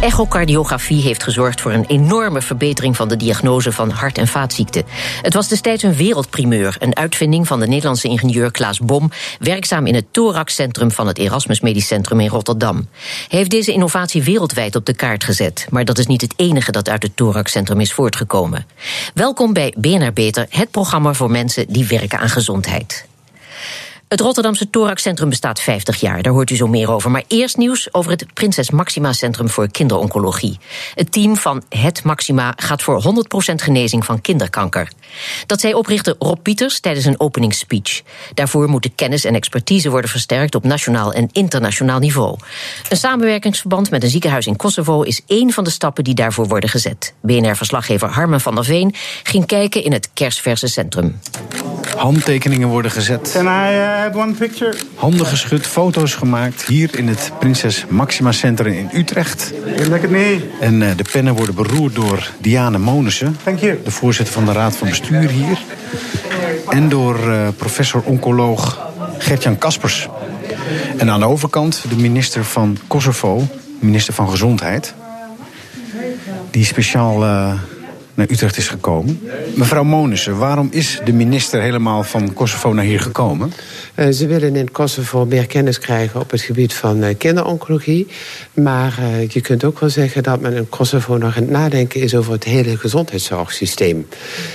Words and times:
Echocardiografie 0.00 1.02
heeft 1.02 1.22
gezorgd 1.22 1.60
voor 1.60 1.72
een 1.72 1.84
enorme 1.86 2.42
verbetering 2.42 2.96
van 2.96 3.08
de 3.08 3.16
diagnose 3.16 3.72
van 3.72 3.90
hart- 3.90 4.18
en 4.18 4.26
vaatziekten. 4.26 4.84
Het 5.22 5.34
was 5.34 5.48
destijds 5.48 5.82
een 5.82 5.94
wereldprimeur, 5.94 6.76
een 6.78 6.96
uitvinding 6.96 7.46
van 7.46 7.60
de 7.60 7.66
Nederlandse 7.66 8.08
ingenieur 8.08 8.50
Klaas 8.50 8.78
Bom, 8.78 9.10
werkzaam 9.38 9.86
in 9.86 9.94
het 9.94 10.04
Thoraxcentrum 10.10 10.90
van 10.90 11.06
het 11.06 11.18
Erasmus 11.18 11.60
Medisch 11.60 11.86
Centrum 11.86 12.20
in 12.20 12.28
Rotterdam. 12.28 12.88
Hij 13.28 13.38
heeft 13.38 13.50
deze 13.50 13.72
innovatie 13.72 14.22
wereldwijd 14.22 14.76
op 14.76 14.86
de 14.86 14.94
kaart 14.94 15.24
gezet, 15.24 15.66
maar 15.70 15.84
dat 15.84 15.98
is 15.98 16.06
niet 16.06 16.20
het 16.20 16.34
enige 16.36 16.72
dat 16.72 16.88
uit 16.88 17.02
het 17.02 17.16
Thoraxcentrum 17.16 17.80
is 17.80 17.92
voortgekomen. 17.92 18.66
Welkom 19.14 19.52
bij 19.52 19.74
BNR 19.78 20.12
Beter, 20.12 20.46
het 20.50 20.70
programma 20.70 21.12
voor 21.12 21.30
mensen 21.30 21.66
die 21.68 21.86
werken 21.86 22.18
aan 22.18 22.28
gezondheid. 22.28 23.06
Het 24.08 24.20
Rotterdamse 24.20 24.70
Thoraxcentrum 24.70 25.28
bestaat 25.28 25.60
50 25.60 26.00
jaar, 26.00 26.22
daar 26.22 26.32
hoort 26.32 26.50
u 26.50 26.56
zo 26.56 26.66
meer 26.66 26.90
over. 26.90 27.10
Maar 27.10 27.24
eerst 27.26 27.56
nieuws 27.56 27.94
over 27.94 28.10
het 28.10 28.34
Prinses 28.34 28.70
Maxima 28.70 29.12
Centrum 29.12 29.48
voor 29.48 29.70
Kinderoncologie. 29.70 30.58
Het 30.94 31.12
team 31.12 31.36
van 31.36 31.62
Het 31.68 32.04
Maxima 32.04 32.52
gaat 32.56 32.82
voor 32.82 33.02
100% 33.02 33.54
genezing 33.54 34.04
van 34.04 34.20
kinderkanker. 34.20 34.90
Dat 35.46 35.60
zei 35.60 35.74
oprichter 35.74 36.14
Rob 36.18 36.42
Pieters 36.42 36.80
tijdens 36.80 37.04
een 37.04 37.20
openingsspeech. 37.20 38.02
Daarvoor 38.34 38.68
moet 38.68 38.82
de 38.82 38.92
kennis 38.94 39.24
en 39.24 39.34
expertise 39.34 39.90
worden 39.90 40.10
versterkt 40.10 40.54
op 40.54 40.64
nationaal 40.64 41.12
en 41.12 41.28
internationaal 41.32 41.98
niveau. 41.98 42.38
Een 42.88 42.96
samenwerkingsverband 42.96 43.90
met 43.90 44.02
een 44.02 44.10
ziekenhuis 44.10 44.46
in 44.46 44.56
Kosovo 44.56 45.02
is 45.02 45.22
één 45.26 45.52
van 45.52 45.64
de 45.64 45.70
stappen 45.70 46.04
die 46.04 46.14
daarvoor 46.14 46.48
worden 46.48 46.70
gezet. 46.70 47.14
BNR-verslaggever 47.20 48.08
Harmen 48.08 48.40
van 48.40 48.54
der 48.54 48.64
Veen 48.64 48.94
ging 49.22 49.46
kijken 49.46 49.84
in 49.84 49.92
het 49.92 50.10
kersverse 50.14 50.66
centrum. 50.66 51.20
Handtekeningen 51.96 52.68
worden 52.68 52.90
gezet. 52.90 53.30
Can 53.32 53.46
I 53.96 53.98
have 53.98 54.18
one 54.18 54.32
picture? 54.32 54.74
Handen 54.94 55.26
geschud, 55.26 55.66
foto's 55.66 56.14
gemaakt. 56.14 56.62
Hier 56.62 56.98
in 56.98 57.08
het 57.08 57.32
Prinses 57.38 57.84
Maxima 57.88 58.32
Centrum 58.32 58.72
in 58.72 58.90
Utrecht. 58.92 59.52
En 60.60 60.80
uh, 60.80 60.88
de 60.96 61.04
pennen 61.12 61.34
worden 61.34 61.54
beroerd 61.54 61.94
door 61.94 62.30
Diane 62.38 62.78
Monissen. 62.78 63.36
Thank 63.44 63.58
you. 63.58 63.78
De 63.84 63.90
voorzitter 63.90 64.34
van 64.34 64.44
de 64.44 64.52
Raad 64.52 64.76
van 64.76 64.88
Bestuur 64.88 65.30
hier. 65.30 65.58
En 66.68 66.88
door 66.88 67.28
uh, 67.28 67.48
professor-oncoloog 67.56 68.88
Gertjan 69.18 69.58
Kaspers. 69.58 70.08
En 70.96 71.10
aan 71.10 71.20
de 71.20 71.26
overkant 71.26 71.84
de 71.88 71.96
minister 71.96 72.44
van 72.44 72.78
Kosovo, 72.86 73.48
minister 73.78 74.14
van 74.14 74.30
Gezondheid. 74.30 74.94
Die 76.50 76.64
speciaal 76.64 77.22
uh, 77.22 77.52
naar 78.16 78.30
Utrecht 78.30 78.56
is 78.56 78.68
gekomen. 78.68 79.20
Mevrouw 79.54 79.84
Monissen, 79.84 80.38
waarom 80.38 80.68
is 80.70 81.00
de 81.04 81.12
minister 81.12 81.60
helemaal 81.60 82.02
van 82.02 82.32
Kosovo 82.32 82.72
naar 82.72 82.84
hier 82.84 83.00
gekomen? 83.00 83.52
Uh, 83.94 84.08
ze 84.08 84.26
willen 84.26 84.56
in 84.56 84.70
Kosovo 84.70 85.24
meer 85.24 85.46
kennis 85.46 85.78
krijgen 85.78 86.20
op 86.20 86.30
het 86.30 86.40
gebied 86.40 86.74
van 86.74 87.04
uh, 87.04 87.14
kinderoncologie. 87.18 88.06
Maar 88.52 88.98
uh, 89.00 89.28
je 89.28 89.40
kunt 89.40 89.64
ook 89.64 89.80
wel 89.80 89.90
zeggen 89.90 90.22
dat 90.22 90.40
men 90.40 90.52
in 90.52 90.68
Kosovo 90.68 91.16
nog 91.16 91.36
aan 91.36 91.42
het 91.42 91.50
nadenken 91.50 92.00
is 92.00 92.14
over 92.14 92.32
het 92.32 92.44
hele 92.44 92.76
gezondheidszorgsysteem. 92.76 94.06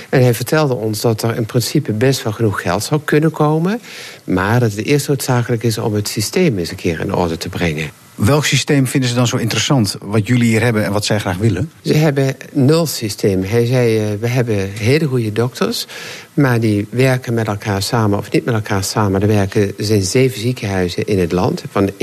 En 0.08 0.22
hij 0.22 0.34
vertelde 0.34 0.74
ons 0.74 1.00
dat 1.00 1.22
er 1.22 1.36
in 1.36 1.46
principe 1.46 1.92
best 1.92 2.22
wel 2.22 2.32
genoeg 2.32 2.62
geld 2.62 2.84
zou 2.84 3.00
kunnen 3.04 3.30
komen. 3.30 3.80
Maar 4.24 4.60
dat 4.60 4.70
het 4.70 4.84
eerst 4.84 5.08
noodzakelijk 5.08 5.62
is 5.62 5.78
om 5.78 5.94
het 5.94 6.08
systeem 6.08 6.58
eens 6.58 6.70
een 6.70 6.76
keer 6.76 7.00
in 7.00 7.14
orde 7.14 7.36
te 7.36 7.48
brengen. 7.48 8.01
Welk 8.14 8.44
systeem 8.44 8.86
vinden 8.86 9.08
ze 9.08 9.14
dan 9.14 9.26
zo 9.26 9.36
interessant, 9.36 9.96
wat 10.00 10.26
jullie 10.26 10.48
hier 10.48 10.62
hebben 10.62 10.84
en 10.84 10.92
wat 10.92 11.04
zij 11.04 11.18
graag 11.18 11.36
willen? 11.36 11.72
Ze 11.82 11.94
hebben 11.94 12.36
nul 12.52 12.86
systeem. 12.86 13.42
Hij 13.42 13.66
zei, 13.66 14.12
uh, 14.12 14.18
we 14.20 14.28
hebben 14.28 14.70
hele 14.72 15.06
goede 15.06 15.32
dokters, 15.32 15.86
maar 16.34 16.60
die 16.60 16.86
werken 16.90 17.34
met 17.34 17.46
elkaar 17.46 17.82
samen, 17.82 18.18
of 18.18 18.30
niet 18.30 18.44
met 18.44 18.54
elkaar 18.54 18.84
samen. 18.84 19.20
Er 19.20 19.26
werken 19.26 19.62
er 19.78 19.84
zijn 19.84 20.02
zeven 20.02 20.40
ziekenhuizen 20.40 21.06
in 21.06 21.18
het 21.18 21.32
land, 21.32 21.62
van 21.70 21.90
1,8 21.90 21.96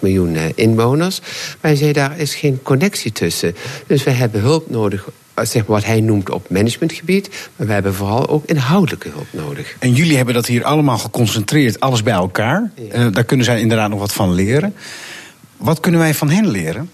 miljoen 0.00 0.36
inwoners. 0.54 1.20
Maar 1.20 1.70
hij 1.70 1.76
zei, 1.76 1.92
daar 1.92 2.18
is 2.18 2.34
geen 2.34 2.62
connectie 2.62 3.12
tussen. 3.12 3.54
Dus 3.86 4.04
we 4.04 4.10
hebben 4.10 4.40
hulp 4.40 4.70
nodig 4.70 5.08
zeg 5.44 5.66
maar, 5.66 5.76
wat 5.76 5.84
hij 5.84 6.00
noemt 6.00 6.30
op 6.30 6.50
managementgebied. 6.50 7.28
Maar 7.56 7.66
we 7.66 7.72
hebben 7.72 7.94
vooral 7.94 8.28
ook 8.28 8.44
inhoudelijke 8.46 9.08
hulp 9.08 9.26
nodig. 9.30 9.76
En 9.78 9.92
jullie 9.92 10.16
hebben 10.16 10.34
dat 10.34 10.46
hier 10.46 10.64
allemaal 10.64 10.98
geconcentreerd, 10.98 11.80
alles 11.80 12.02
bij 12.02 12.14
elkaar. 12.14 12.70
Ja. 12.74 12.94
Uh, 12.94 13.12
daar 13.12 13.24
kunnen 13.24 13.46
zij 13.46 13.60
inderdaad 13.60 13.90
nog 13.90 13.98
wat 13.98 14.12
van 14.12 14.34
leren. 14.34 14.74
Wat 15.56 15.80
kunnen 15.80 16.00
wij 16.00 16.14
van 16.14 16.30
hen 16.30 16.48
leren? 16.48 16.90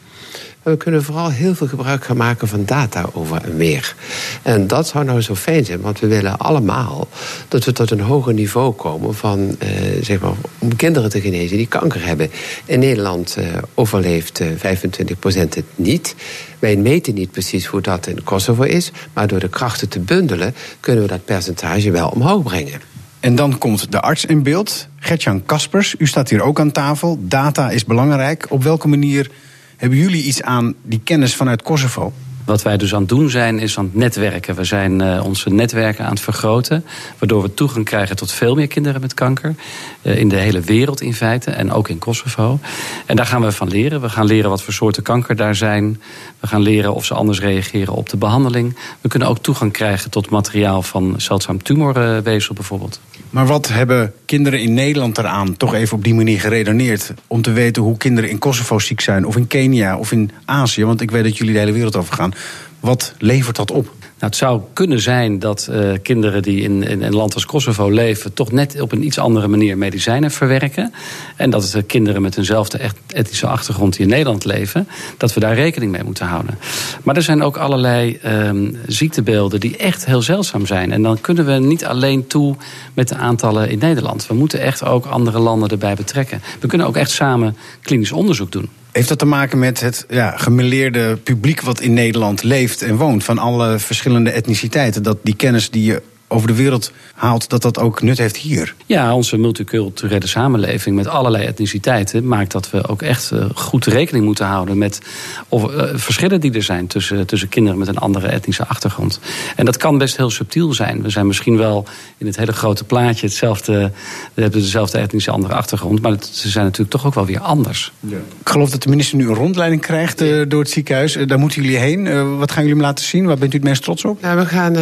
We 0.63 0.77
kunnen 0.77 1.05
vooral 1.05 1.31
heel 1.31 1.55
veel 1.55 1.67
gebruik 1.67 2.05
gaan 2.05 2.17
maken 2.17 2.49
van 2.49 2.65
data 2.65 3.07
over 3.13 3.43
en 3.45 3.57
weer. 3.57 3.95
En 4.43 4.67
dat 4.67 4.87
zou 4.87 5.05
nou 5.05 5.21
zo 5.21 5.35
fijn 5.35 5.65
zijn, 5.65 5.81
want 5.81 6.01
we 6.01 6.07
willen 6.07 6.39
allemaal 6.39 7.09
dat 7.49 7.65
we 7.65 7.73
tot 7.73 7.91
een 7.91 8.01
hoger 8.01 8.35
niveau 8.35 8.73
komen 8.73 9.15
van, 9.15 9.57
eh, 9.59 9.69
zeg 10.01 10.21
maar, 10.21 10.33
om 10.59 10.77
kinderen 10.77 11.11
te 11.11 11.21
genezen 11.21 11.57
die 11.57 11.67
kanker 11.67 12.07
hebben. 12.07 12.31
In 12.65 12.79
Nederland 12.79 13.37
eh, 13.37 13.47
overleeft 13.75 14.41
eh, 14.41 14.49
25% 14.49 15.55
het 15.55 15.65
niet. 15.75 16.15
Wij 16.59 16.77
meten 16.77 17.15
niet 17.15 17.31
precies 17.31 17.67
hoe 17.67 17.81
dat 17.81 18.07
in 18.07 18.23
Kosovo 18.23 18.63
is, 18.63 18.91
maar 19.13 19.27
door 19.27 19.41
de 19.41 19.49
krachten 19.49 19.89
te 19.89 20.01
bundelen 20.01 20.55
kunnen 20.81 21.03
we 21.03 21.09
dat 21.09 21.25
percentage 21.25 21.91
wel 21.91 22.09
omhoog 22.09 22.43
brengen. 22.43 22.92
En 23.23 23.35
dan 23.35 23.59
komt 23.59 23.93
de 23.93 24.01
arts 24.01 24.25
in 24.25 24.43
beeld, 24.43 24.89
Gertjan 24.99 25.45
Kaspers. 25.45 25.95
U 25.99 26.07
staat 26.07 26.31
hier 26.31 26.43
ook 26.43 26.61
aan 26.61 26.73
tafel. 26.73 27.19
Data 27.21 27.71
is 27.71 27.85
belangrijk. 27.85 28.47
Op 28.49 28.63
welke 28.63 28.89
manier 28.89 29.31
hebben 29.77 29.99
jullie 29.99 30.25
iets 30.25 30.43
aan 30.43 30.75
die 30.83 31.01
kennis 31.05 31.35
vanuit 31.35 31.63
Kosovo? 31.63 32.13
Wat 32.45 32.63
wij 32.63 32.77
dus 32.77 32.95
aan 32.95 33.01
het 33.01 33.09
doen 33.09 33.31
zijn, 33.31 33.59
is 33.59 33.79
aan 33.79 33.85
het 33.85 33.95
netwerken. 33.95 34.55
We 34.55 34.65
zijn 34.65 35.03
uh, 35.03 35.25
onze 35.25 35.51
netwerken 35.51 36.05
aan 36.05 36.11
het 36.11 36.21
vergroten. 36.21 36.85
Waardoor 37.19 37.43
we 37.43 37.55
toegang 37.55 37.85
krijgen 37.85 38.17
tot 38.17 38.33
veel 38.33 38.55
meer 38.55 38.67
kinderen 38.67 39.01
met 39.01 39.15
kanker. 39.15 39.55
Uh, 40.03 40.19
in 40.19 40.29
de 40.29 40.37
hele 40.37 40.61
wereld 40.61 41.01
in 41.01 41.15
feite. 41.15 41.51
En 41.51 41.73
ook 41.73 41.89
in 41.89 41.99
Kosovo. 41.99 42.59
En 43.07 43.17
daar 43.17 43.27
gaan 43.27 43.43
we 43.43 43.53
van 43.53 43.69
leren. 43.69 44.01
We 44.01 44.09
gaan 44.09 44.27
leren 44.27 44.51
wat 44.51 44.63
voor 44.63 44.73
soorten 44.73 45.03
kanker 45.03 45.37
daar 45.37 45.55
zijn. 45.55 46.01
We 46.41 46.47
gaan 46.47 46.63
leren 46.63 46.95
of 46.95 47.05
ze 47.05 47.15
anders 47.15 47.41
reageren 47.41 47.95
op 47.95 48.09
de 48.09 48.17
behandeling. 48.17 48.77
We 49.01 49.09
kunnen 49.09 49.29
ook 49.29 49.39
toegang 49.39 49.73
krijgen 49.73 50.11
tot 50.11 50.31
materiaal 50.31 50.83
van 50.83 51.15
zeldzaam 51.17 51.63
tumorweefsel 51.63 52.55
bijvoorbeeld. 52.55 53.01
Maar 53.33 53.47
wat 53.47 53.69
hebben 53.69 54.13
kinderen 54.25 54.61
in 54.61 54.75
Nederland 54.75 55.19
eraan, 55.19 55.57
toch 55.57 55.75
even 55.75 55.97
op 55.97 56.05
die 56.05 56.15
manier 56.15 56.41
geredeneerd... 56.41 57.13
om 57.27 57.43
te 57.43 57.53
weten 57.53 57.83
hoe 57.83 57.97
kinderen 57.97 58.31
in 58.31 58.39
Kosovo 58.39 58.79
ziek 58.79 59.01
zijn, 59.01 59.27
of 59.27 59.37
in 59.37 59.47
Kenia, 59.47 59.99
of 59.99 60.13
in 60.13 60.31
Azië... 60.45 60.85
want 60.85 61.01
ik 61.01 61.11
weet 61.11 61.25
dat 61.25 61.37
jullie 61.37 61.53
de 61.53 61.59
hele 61.59 61.73
wereld 61.73 61.97
over 61.97 62.15
gaan. 62.15 62.33
Wat 62.81 63.15
levert 63.19 63.57
dat 63.57 63.71
op? 63.71 63.95
Nou, 64.23 64.35
het 64.35 64.43
zou 64.43 64.61
kunnen 64.73 65.01
zijn 65.01 65.39
dat 65.39 65.69
uh, 65.71 65.93
kinderen 66.03 66.43
die 66.43 66.63
in, 66.63 66.83
in 66.83 67.03
een 67.03 67.15
land 67.15 67.35
als 67.35 67.47
Kosovo 67.47 67.91
leven... 67.91 68.33
toch 68.33 68.53
net 68.53 68.81
op 68.81 68.93
een 68.93 69.05
iets 69.05 69.19
andere 69.19 69.49
manier 69.49 69.79
medicijnen 69.79 70.31
verwerken. 70.31 70.93
En 71.37 71.51
dat 71.51 71.63
het, 71.63 71.75
uh, 71.75 71.83
kinderen 71.87 72.23
met 72.23 72.37
eenzelfde 72.37 72.79
etnische 73.07 73.47
achtergrond 73.47 73.93
die 73.93 74.03
in 74.03 74.09
Nederland 74.09 74.45
leven... 74.45 74.89
dat 75.17 75.35
we 75.35 75.41
daar 75.41 75.55
rekening 75.55 75.93
mee 75.93 76.05
moeten 76.05 76.27
houden. 76.27 76.59
Maar 77.03 77.17
er 77.17 77.23
zijn 77.23 77.43
ook 77.43 77.57
allerlei 77.57 78.19
um, 78.27 78.77
ziektebeelden 78.87 79.61
die 79.61 79.77
echt 79.77 80.07
heel 80.07 80.23
zeldzaam 80.23 80.67
zijn. 80.67 80.93
En 80.93 81.03
dan 81.03 81.21
kunnen 81.21 81.47
we 81.47 81.53
niet 81.53 81.85
alleen 81.85 82.27
toe 82.27 82.57
met 82.95 83.09
de 83.09 83.17
aantallen 83.17 83.71
in 83.71 83.79
Nederland. 83.79 84.27
We 84.27 84.35
moeten 84.35 84.61
echt 84.61 84.85
ook 84.85 85.07
andere 85.07 85.39
landen 85.39 85.69
erbij 85.69 85.95
betrekken. 85.95 86.43
We 86.61 86.67
kunnen 86.67 86.87
ook 86.87 86.97
echt 86.97 87.11
samen 87.11 87.57
klinisch 87.81 88.13
onderzoek 88.13 88.53
doen. 88.53 88.69
Heeft 88.93 89.09
dat 89.09 89.19
te 89.19 89.27
maken 89.27 89.59
met 89.59 89.81
het 89.81 90.07
ja, 90.09 90.37
gemeleerde 90.37 91.17
publiek 91.17 91.61
wat 91.61 91.81
in 91.81 91.95
Nederland 91.95 92.43
leeft 92.43 92.83
en 92.83 92.97
woont, 92.97 93.25
van 93.25 93.39
alle 93.39 93.79
verschillende 93.79 94.31
etniciteiten? 94.31 95.03
Dat 95.03 95.19
die 95.23 95.37
kennis 95.37 95.71
die 95.71 95.85
je 95.85 96.03
over 96.33 96.49
de 96.49 96.55
wereld 96.55 96.93
haalt, 97.15 97.49
dat 97.49 97.63
dat 97.63 97.79
ook 97.79 98.03
nut 98.03 98.19
heeft 98.19 98.37
hier? 98.37 98.75
Ja, 98.87 99.15
onze 99.15 99.37
multiculturele 99.37 100.27
samenleving 100.27 100.97
met 100.97 101.07
allerlei 101.07 101.45
etniciteiten 101.45 102.27
maakt 102.29 102.53
dat 102.53 102.71
we 102.71 102.89
ook 102.89 103.03
echt 103.03 103.31
uh, 103.33 103.45
goed 103.55 103.87
rekening 103.87 104.25
moeten 104.25 104.47
houden 104.47 104.79
met 104.79 105.01
of, 105.49 105.75
uh, 105.75 105.83
verschillen 105.95 106.41
die 106.41 106.53
er 106.53 106.63
zijn 106.63 106.87
tussen, 106.87 107.27
tussen 107.27 107.49
kinderen 107.49 107.79
met 107.79 107.89
een 107.89 107.99
andere 107.99 108.27
etnische 108.27 108.67
achtergrond. 108.67 109.21
En 109.57 109.65
dat 109.65 109.77
kan 109.77 109.99
best 109.99 110.17
heel 110.17 110.31
subtiel 110.31 110.73
zijn. 110.73 111.03
We 111.03 111.11
zijn 111.11 111.27
misschien 111.27 111.57
wel 111.57 111.85
in 112.19 112.27
het 112.27 112.37
hele 112.37 112.53
grote 112.53 112.85
plaatje 112.85 113.27
hetzelfde, 113.27 113.91
we 114.35 114.43
hebben 114.43 114.61
dezelfde 114.61 114.99
etnische 114.99 115.31
andere 115.31 115.55
achtergrond, 115.55 116.03
maar 116.03 116.11
het, 116.11 116.31
ze 116.33 116.49
zijn 116.49 116.65
natuurlijk 116.65 116.91
toch 116.91 117.07
ook 117.07 117.15
wel 117.15 117.27
weer 117.27 117.41
anders. 117.41 117.93
Ja. 118.01 118.17
Ik 118.17 118.49
geloof 118.49 118.71
dat 118.71 118.83
de 118.83 118.89
minister 118.89 119.17
nu 119.17 119.29
een 119.29 119.35
rondleiding 119.35 119.81
krijgt 119.81 120.23
uh, 120.23 120.43
door 120.49 120.61
het 120.61 120.71
ziekenhuis. 120.71 121.19
daar 121.27 121.39
moeten 121.39 121.63
jullie 121.63 121.79
heen. 121.79 122.37
wat 122.39 122.51
gaan 122.51 122.63
jullie 122.63 122.79
hem 122.79 122.87
laten 122.87 123.05
zien? 123.05 123.27
Waar 123.27 123.39
bent 123.39 123.53
u 123.53 123.57
het 123.57 123.67
meest 123.67 123.83
trots 123.83 124.05
op? 124.05 124.23
Nou, 124.23 124.39
we 124.39 124.47
gaan 124.47 124.77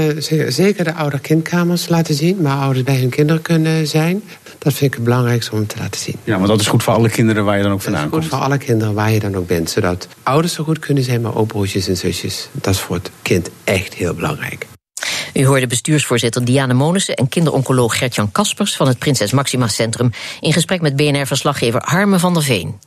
zeker 0.48 0.84
de 0.84 0.94
ouder 0.94 1.20
kindkamers 1.42 1.88
laten 1.88 2.14
zien 2.14 2.42
waar 2.42 2.58
ouders 2.58 2.84
bij 2.84 2.96
hun 2.96 3.08
kinderen 3.08 3.42
kunnen 3.42 3.86
zijn. 3.86 4.22
Dat 4.58 4.72
vind 4.72 4.90
ik 4.90 4.94
het 4.94 5.04
belangrijkste 5.04 5.52
om 5.52 5.66
te 5.66 5.76
laten 5.78 6.00
zien. 6.00 6.16
Ja, 6.24 6.34
want 6.36 6.48
dat 6.48 6.60
is 6.60 6.66
goed 6.66 6.82
voor 6.82 6.92
alle 6.92 7.08
kinderen 7.08 7.44
waar 7.44 7.56
je 7.56 7.62
dan 7.62 7.72
ook 7.72 7.80
vandaan 7.80 8.00
komt. 8.00 8.12
Dat 8.12 8.22
is 8.22 8.28
goed 8.28 8.38
voor 8.38 8.46
alle 8.46 8.58
kinderen 8.58 8.94
waar 8.94 9.10
je 9.10 9.20
dan 9.20 9.36
ook 9.36 9.46
bent. 9.46 9.70
Zodat 9.70 10.08
ouders 10.22 10.54
zo 10.54 10.64
goed 10.64 10.78
kunnen 10.78 11.04
zijn, 11.04 11.20
maar 11.20 11.36
ook 11.36 11.46
broertjes 11.46 11.88
en 11.88 11.96
zusjes. 11.96 12.48
Dat 12.52 12.74
is 12.74 12.80
voor 12.80 12.96
het 12.96 13.10
kind 13.22 13.50
echt 13.64 13.94
heel 13.94 14.14
belangrijk. 14.14 14.69
U 15.40 15.46
hoorde 15.46 15.66
bestuursvoorzitter 15.66 16.44
Diane 16.44 16.74
Monissen 16.74 17.14
en 17.14 17.28
kinderoncoloog 17.28 17.98
Gertjan 17.98 18.32
Kaspers 18.32 18.76
van 18.76 18.88
het 18.88 18.98
Prinses 18.98 19.32
Maxima 19.32 19.68
Centrum 19.68 20.10
in 20.40 20.52
gesprek 20.52 20.80
met 20.80 20.96
BNR-verslaggever 20.96 21.82
Harme 21.84 22.18
van 22.18 22.34
der 22.34 22.42
Veen. 22.42 22.78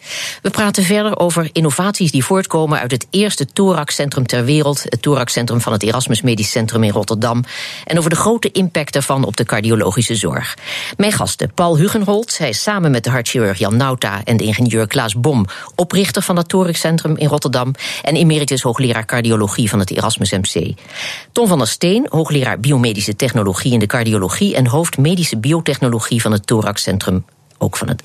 We 0.41 0.49
praten 0.49 0.83
verder 0.83 1.19
over 1.19 1.49
innovaties 1.51 2.11
die 2.11 2.23
voortkomen 2.23 2.79
uit 2.79 2.91
het 2.91 3.07
eerste 3.09 3.45
thoraxcentrum 3.45 4.27
ter 4.27 4.45
wereld, 4.45 4.83
het 4.83 5.01
thoraxcentrum 5.01 5.61
van 5.61 5.73
het 5.73 5.83
Erasmus 5.83 6.21
Medisch 6.21 6.51
Centrum 6.51 6.83
in 6.83 6.91
Rotterdam, 6.91 7.43
en 7.85 7.97
over 7.97 8.09
de 8.09 8.15
grote 8.15 8.51
impact 8.51 8.93
daarvan 8.93 9.23
op 9.23 9.37
de 9.37 9.45
cardiologische 9.45 10.15
zorg. 10.15 10.57
Mijn 10.97 11.11
gasten 11.11 11.53
Paul 11.53 11.77
Hugenholz, 11.77 12.37
hij 12.37 12.49
is 12.49 12.61
samen 12.61 12.91
met 12.91 13.03
de 13.03 13.09
hartchirurg 13.09 13.57
Jan 13.57 13.77
Nauta 13.77 14.23
en 14.23 14.37
de 14.37 14.43
ingenieur 14.43 14.87
Klaas 14.87 15.15
Bom 15.15 15.45
oprichter 15.75 16.21
van 16.21 16.37
het 16.37 16.49
thoraxcentrum 16.49 17.17
in 17.17 17.27
Rotterdam 17.27 17.73
en 18.01 18.15
emeritus 18.15 18.61
hoogleraar 18.61 19.05
cardiologie 19.05 19.69
van 19.69 19.79
het 19.79 19.91
Erasmus 19.91 20.31
MC. 20.31 20.73
Tom 21.31 21.47
van 21.47 21.57
der 21.57 21.67
Steen, 21.67 22.05
hoogleraar 22.09 22.41
biomedische 22.59 23.15
technologie 23.15 23.71
in 23.73 23.79
de 23.79 23.85
cardiologie 23.85 24.55
en 24.55 24.67
hoofd 24.67 24.97
medische 24.97 25.37
biotechnologie 25.37 26.21
van 26.21 26.31
het 26.31 26.47
thoraxcentrum 26.47 27.25
ook 27.63 27.77
van 27.77 27.87
het 27.87 28.03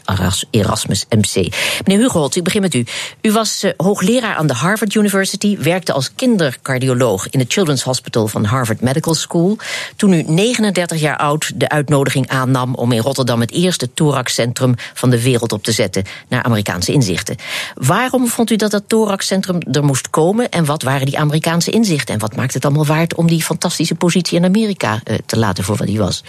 Erasmus 0.50 1.06
MC. 1.08 1.54
Meneer 1.84 2.02
Hugo 2.02 2.28
ik 2.32 2.44
begin 2.44 2.60
met 2.60 2.74
u. 2.74 2.84
U 3.22 3.32
was 3.32 3.64
uh, 3.64 3.70
hoogleraar 3.76 4.36
aan 4.36 4.46
de 4.46 4.54
Harvard 4.54 4.94
University, 4.94 5.58
werkte 5.58 5.92
als 5.92 6.14
kindercardioloog 6.14 7.30
in 7.30 7.38
het 7.38 7.52
Children's 7.52 7.82
Hospital 7.82 8.28
van 8.28 8.44
Harvard 8.44 8.80
Medical 8.80 9.14
School. 9.14 9.58
Toen 9.96 10.12
u 10.12 10.22
39 10.22 11.00
jaar 11.00 11.16
oud 11.16 11.52
de 11.54 11.68
uitnodiging 11.68 12.28
aannam 12.28 12.74
om 12.74 12.92
in 12.92 13.00
Rotterdam 13.00 13.40
het 13.40 13.50
eerste 13.50 13.94
thoraxcentrum 13.94 14.74
van 14.94 15.10
de 15.10 15.22
wereld 15.22 15.52
op 15.52 15.64
te 15.64 15.72
zetten 15.72 16.04
naar 16.28 16.42
Amerikaanse 16.42 16.92
inzichten. 16.92 17.36
Waarom 17.74 18.28
vond 18.28 18.50
u 18.50 18.56
dat 18.56 18.70
dat 18.70 18.82
thoraxcentrum 18.86 19.58
er 19.72 19.84
moest 19.84 20.10
komen 20.10 20.50
en 20.50 20.64
wat 20.64 20.82
waren 20.82 21.06
die 21.06 21.18
Amerikaanse 21.18 21.70
inzichten 21.70 22.14
en 22.14 22.20
wat 22.20 22.36
maakt 22.36 22.54
het 22.54 22.64
allemaal 22.64 22.86
waard 22.86 23.14
om 23.14 23.26
die 23.26 23.42
fantastische 23.42 23.94
positie 23.94 24.38
in 24.38 24.44
Amerika 24.44 25.00
uh, 25.04 25.16
te 25.26 25.38
laten 25.38 25.64
voor 25.64 25.76
wat 25.76 25.86
die 25.86 25.98
was? 25.98 26.24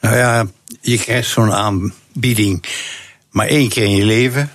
Nou 0.00 0.16
ja, 0.16 0.46
je 0.80 0.98
krijgt 0.98 1.28
zo'n 1.28 1.52
aanbieding 2.18 2.64
maar 3.30 3.46
één 3.46 3.68
keer 3.68 3.84
in 3.84 3.96
je 3.96 4.04
leven. 4.04 4.50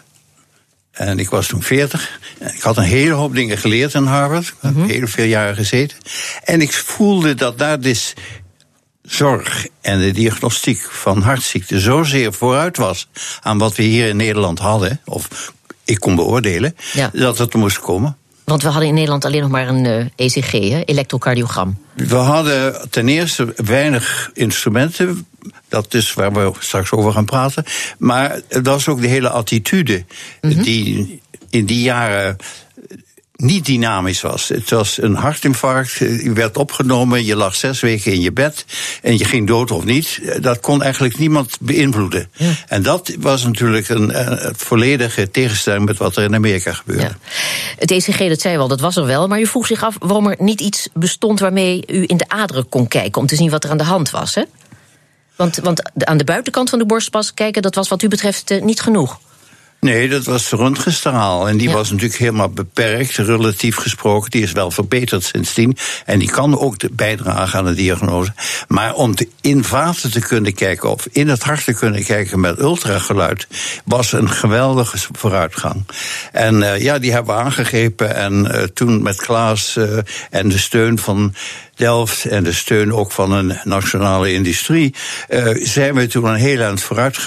En 0.91 1.19
ik 1.19 1.29
was 1.29 1.47
toen 1.47 1.63
40. 1.63 2.19
Ik 2.39 2.61
had 2.61 2.77
een 2.77 2.83
hele 2.83 3.13
hoop 3.13 3.35
dingen 3.35 3.57
geleerd 3.57 3.93
in 3.93 4.03
Harvard. 4.03 4.47
Ik 4.47 4.55
heb 4.61 4.73
mm 4.73 4.89
heel 4.89 5.07
veel 5.07 5.25
jaren 5.25 5.55
gezeten. 5.55 5.97
En 6.43 6.61
ik 6.61 6.73
voelde 6.73 7.33
dat 7.33 7.57
daar 7.57 7.79
dus 7.79 8.13
zorg 9.01 9.67
en 9.81 9.99
de 9.99 10.11
diagnostiek 10.11 10.81
van 10.91 11.21
hartziekten 11.21 11.79
zozeer 11.79 12.33
vooruit 12.33 12.77
was 12.77 13.07
aan 13.41 13.57
wat 13.57 13.75
we 13.75 13.83
hier 13.83 14.07
in 14.07 14.15
Nederland 14.15 14.59
hadden, 14.59 15.01
of 15.05 15.53
ik 15.83 15.99
kon 15.99 16.15
beoordelen, 16.15 16.75
dat 17.13 17.37
het 17.37 17.53
er 17.53 17.59
moest 17.59 17.79
komen. 17.79 18.17
Want 18.53 18.65
we 18.65 18.71
hadden 18.71 18.89
in 18.89 18.95
Nederland 18.95 19.25
alleen 19.25 19.41
nog 19.41 19.49
maar 19.49 19.67
een 19.67 20.11
ECG, 20.15 20.51
hè? 20.51 20.81
elektrocardiogram. 20.85 21.77
We 21.93 22.15
hadden 22.15 22.89
ten 22.89 23.07
eerste 23.07 23.53
weinig 23.55 24.29
instrumenten. 24.33 25.25
Dat 25.67 25.93
is 25.93 26.13
waar 26.13 26.33
we 26.33 26.51
straks 26.59 26.91
over 26.91 27.11
gaan 27.11 27.25
praten. 27.25 27.63
Maar 27.97 28.41
dat 28.61 28.79
is 28.79 28.87
ook 28.87 29.01
de 29.01 29.07
hele 29.07 29.29
attitude 29.29 30.05
mhm. 30.41 30.61
die 30.61 31.21
in 31.49 31.65
die 31.65 31.81
jaren 31.81 32.37
niet 33.43 33.65
dynamisch 33.65 34.21
was. 34.21 34.47
Het 34.47 34.69
was 34.69 35.01
een 35.01 35.15
hartinfarct, 35.15 35.93
je 35.97 36.31
werd 36.33 36.57
opgenomen, 36.57 37.25
je 37.25 37.35
lag 37.35 37.55
zes 37.55 37.79
weken 37.79 38.11
in 38.11 38.21
je 38.21 38.31
bed 38.31 38.65
en 39.01 39.17
je 39.17 39.25
ging 39.25 39.47
dood 39.47 39.71
of 39.71 39.83
niet. 39.83 40.19
Dat 40.41 40.59
kon 40.59 40.81
eigenlijk 40.81 41.17
niemand 41.17 41.57
beïnvloeden. 41.59 42.29
En 42.67 42.83
dat 42.83 43.15
was 43.19 43.43
natuurlijk 43.43 43.89
een, 43.89 44.31
een, 44.31 44.53
volledige 44.55 45.31
tegenstelling 45.31 45.85
met 45.85 45.97
wat 45.97 46.15
er 46.15 46.23
in 46.23 46.35
Amerika 46.35 46.73
gebeurde. 46.73 47.03
Ja. 47.03 47.17
Het 47.77 47.91
ECG, 47.91 48.17
dat 48.17 48.41
zei 48.41 48.57
wel, 48.57 48.67
dat 48.67 48.79
was 48.79 48.95
er 48.95 49.05
wel, 49.05 49.27
maar 49.27 49.39
u 49.39 49.47
vroeg 49.47 49.67
zich 49.67 49.83
af 49.83 49.95
waarom 49.99 50.27
er 50.27 50.35
niet 50.39 50.61
iets 50.61 50.89
bestond 50.93 51.39
waarmee 51.39 51.83
u 51.87 52.03
in 52.07 52.17
de 52.17 52.29
aderen 52.29 52.69
kon 52.69 52.87
kijken 52.87 53.21
om 53.21 53.27
te 53.27 53.35
zien 53.35 53.49
wat 53.49 53.63
er 53.63 53.69
aan 53.69 53.77
de 53.77 53.83
hand 53.83 54.09
was. 54.09 54.35
Hè? 54.35 54.43
Want, 55.35 55.55
want 55.57 56.05
aan 56.05 56.17
de 56.17 56.23
buitenkant 56.23 56.69
van 56.69 56.79
de 56.79 56.85
borstpas 56.85 57.33
kijken, 57.33 57.61
dat 57.61 57.75
was 57.75 57.89
wat 57.89 58.01
u 58.01 58.07
betreft 58.07 58.51
eh, 58.51 58.61
niet 58.61 58.81
genoeg. 58.81 59.19
Nee, 59.83 60.09
dat 60.09 60.25
was 60.25 60.49
de 60.49 60.55
röntgenstraal. 60.55 61.47
En 61.47 61.57
die 61.57 61.69
was 61.69 61.91
natuurlijk 61.91 62.19
helemaal 62.19 62.49
beperkt, 62.49 63.15
relatief 63.15 63.75
gesproken. 63.75 64.31
Die 64.31 64.43
is 64.43 64.51
wel 64.51 64.71
verbeterd 64.71 65.23
sindsdien. 65.23 65.77
En 66.05 66.19
die 66.19 66.31
kan 66.31 66.59
ook 66.59 66.75
bijdragen 66.91 67.59
aan 67.59 67.65
de 67.65 67.73
diagnose. 67.73 68.33
Maar 68.67 68.93
om 68.93 69.15
te 69.15 69.27
in 69.41 69.63
vaten 69.63 70.11
te 70.11 70.19
kunnen 70.19 70.53
kijken, 70.53 70.89
of 70.89 71.07
in 71.11 71.27
het 71.27 71.43
hart 71.43 71.63
te 71.63 71.73
kunnen 71.73 72.03
kijken 72.03 72.39
met 72.39 72.59
ultrageluid, 72.59 73.47
was 73.85 74.11
een 74.11 74.29
geweldige 74.29 74.97
vooruitgang. 75.11 75.85
En 76.31 76.55
uh, 76.55 76.81
ja, 76.81 76.99
die 76.99 77.11
hebben 77.11 77.35
we 77.35 77.41
aangegrepen. 77.41 78.15
En 78.15 78.33
uh, 78.45 78.61
toen 78.63 79.01
met 79.01 79.15
Klaas 79.15 79.75
uh, 79.77 79.97
en 80.29 80.49
de 80.49 80.57
steun 80.57 80.99
van 80.99 81.33
Delft 81.75 82.25
en 82.25 82.43
de 82.43 82.53
steun 82.53 82.93
ook 82.93 83.11
van 83.11 83.31
een 83.31 83.57
nationale 83.63 84.33
industrie, 84.33 84.95
zijn 85.53 85.93
we 85.93 86.07
toen 86.07 86.25
een 86.25 86.35
heel 86.35 86.61
eind 86.61 86.81
vooruit 86.81 87.17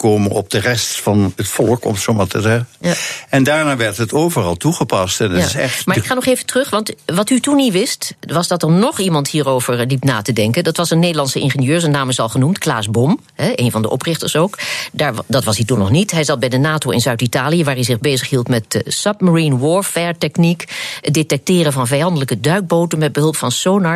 komen 0.00 0.30
op 0.30 0.50
de 0.50 0.58
rest 0.58 1.00
van 1.00 1.32
het 1.36 1.48
volk, 1.48 1.84
om 1.84 1.96
zo 1.96 2.12
maar 2.12 2.26
te 2.26 2.40
zeggen. 2.40 2.68
Ja. 2.80 2.94
En 3.28 3.42
daarna 3.42 3.76
werd 3.76 3.96
het 3.96 4.12
overal 4.12 4.56
toegepast. 4.56 5.20
En 5.20 5.30
ja. 5.30 5.36
is 5.36 5.54
echt 5.54 5.86
maar 5.86 5.96
ik 5.96 6.04
ga 6.04 6.14
nog 6.14 6.26
even 6.26 6.46
terug, 6.46 6.70
want 6.70 6.92
wat 7.06 7.30
u 7.30 7.40
toen 7.40 7.56
niet 7.56 7.72
wist, 7.72 8.14
was 8.20 8.48
dat 8.48 8.62
er 8.62 8.70
nog 8.70 8.98
iemand 8.98 9.28
hierover 9.28 9.86
liep 9.86 10.04
na 10.04 10.22
te 10.22 10.32
denken. 10.32 10.64
Dat 10.64 10.76
was 10.76 10.90
een 10.90 10.98
Nederlandse 10.98 11.40
ingenieur, 11.40 11.80
zijn 11.80 11.92
naam 11.92 12.08
is 12.08 12.20
al 12.20 12.28
genoemd, 12.28 12.58
Klaas 12.58 12.90
Bom, 12.90 13.20
een 13.36 13.70
van 13.70 13.82
de 13.82 13.90
oprichters 13.90 14.36
ook. 14.36 14.58
Daar, 14.92 15.14
dat 15.26 15.44
was 15.44 15.56
hij 15.56 15.64
toen 15.66 15.78
nog 15.78 15.90
niet. 15.90 16.10
Hij 16.10 16.24
zat 16.24 16.40
bij 16.40 16.48
de 16.48 16.58
NATO 16.58 16.90
in 16.90 17.00
Zuid-Italië, 17.00 17.64
waar 17.64 17.74
hij 17.74 17.84
zich 17.84 17.98
bezighield 17.98 18.48
met 18.48 18.64
de 18.68 18.84
submarine 18.86 19.58
warfare 19.58 20.18
techniek, 20.18 20.64
het 21.00 21.14
detecteren 21.14 21.72
van 21.72 21.86
vijandelijke 21.86 22.40
duikboten 22.40 22.98
met 22.98 23.12
behulp 23.12 23.36
van 23.36 23.52
sonar. 23.52 23.89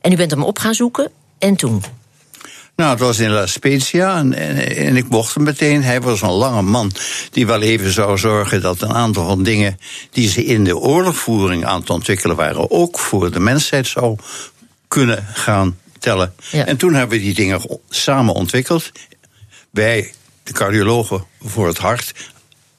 En 0.00 0.12
u 0.12 0.16
bent 0.16 0.30
hem 0.30 0.42
op 0.42 0.58
gaan 0.58 0.74
zoeken. 0.74 1.10
En 1.38 1.56
toen? 1.56 1.82
Nou, 2.78 2.90
het 2.90 3.00
was 3.00 3.18
in 3.18 3.30
La 3.30 3.46
Spezia 3.46 4.16
en, 4.16 4.34
en, 4.76 4.96
ik 4.96 5.08
mocht 5.08 5.34
hem 5.34 5.42
meteen. 5.42 5.82
Hij 5.82 6.00
was 6.00 6.22
een 6.22 6.30
lange 6.30 6.62
man 6.62 6.92
die 7.30 7.46
wel 7.46 7.62
even 7.62 7.92
zou 7.92 8.18
zorgen 8.18 8.60
dat 8.60 8.80
een 8.80 8.92
aantal 8.92 9.26
van 9.26 9.42
dingen 9.42 9.80
die 10.10 10.28
ze 10.28 10.44
in 10.44 10.64
de 10.64 10.76
oorlogvoering 10.76 11.64
aan 11.64 11.80
het 11.80 11.90
ontwikkelen 11.90 12.36
waren, 12.36 12.70
ook 12.70 12.98
voor 12.98 13.30
de 13.30 13.40
mensheid 13.40 13.86
zou 13.86 14.16
kunnen 14.88 15.26
gaan 15.32 15.78
tellen. 15.98 16.34
En 16.50 16.76
toen 16.76 16.94
hebben 16.94 17.18
we 17.18 17.24
die 17.24 17.34
dingen 17.34 17.80
samen 17.88 18.34
ontwikkeld. 18.34 18.92
Wij, 19.70 20.12
de 20.42 20.52
cardiologen 20.52 21.24
voor 21.40 21.66
het 21.66 21.78
hart, 21.78 22.12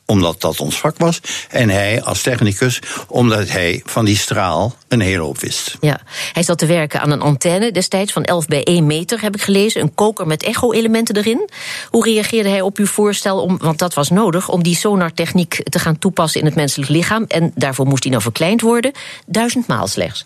omdat 0.09 0.41
dat 0.41 0.59
ons 0.59 0.79
vak 0.79 0.97
was. 0.97 1.19
En 1.49 1.69
hij 1.69 2.01
als 2.03 2.21
technicus, 2.21 2.81
omdat 3.07 3.49
hij 3.49 3.81
van 3.85 4.05
die 4.05 4.17
straal 4.17 4.75
een 4.87 4.99
hele 4.99 5.21
hoop 5.21 5.39
wist. 5.39 5.77
Ja, 5.81 5.99
hij 6.33 6.43
zat 6.43 6.57
te 6.57 6.65
werken 6.65 7.01
aan 7.01 7.11
een 7.11 7.21
antenne 7.21 7.71
destijds 7.71 8.11
van 8.11 8.23
11 8.23 8.47
bij 8.47 8.63
1 8.63 8.85
meter, 8.85 9.21
heb 9.21 9.35
ik 9.35 9.41
gelezen. 9.41 9.81
Een 9.81 9.93
koker 9.93 10.27
met 10.27 10.43
echo-elementen 10.43 11.15
erin. 11.15 11.49
Hoe 11.89 12.05
reageerde 12.05 12.49
hij 12.49 12.61
op 12.61 12.77
uw 12.77 12.85
voorstel, 12.85 13.41
om, 13.41 13.57
want 13.57 13.79
dat 13.79 13.93
was 13.93 14.09
nodig, 14.09 14.49
om 14.49 14.63
die 14.63 14.75
sonartechniek 14.75 15.63
te 15.63 15.79
gaan 15.79 15.99
toepassen 15.99 16.39
in 16.39 16.45
het 16.45 16.55
menselijk 16.55 16.89
lichaam? 16.89 17.25
En 17.27 17.51
daarvoor 17.55 17.85
moest 17.85 18.03
hij 18.03 18.11
nou 18.11 18.23
verkleind 18.23 18.61
worden. 18.61 18.91
Duizend 19.25 19.67
maal 19.67 19.87
slechts. 19.87 20.25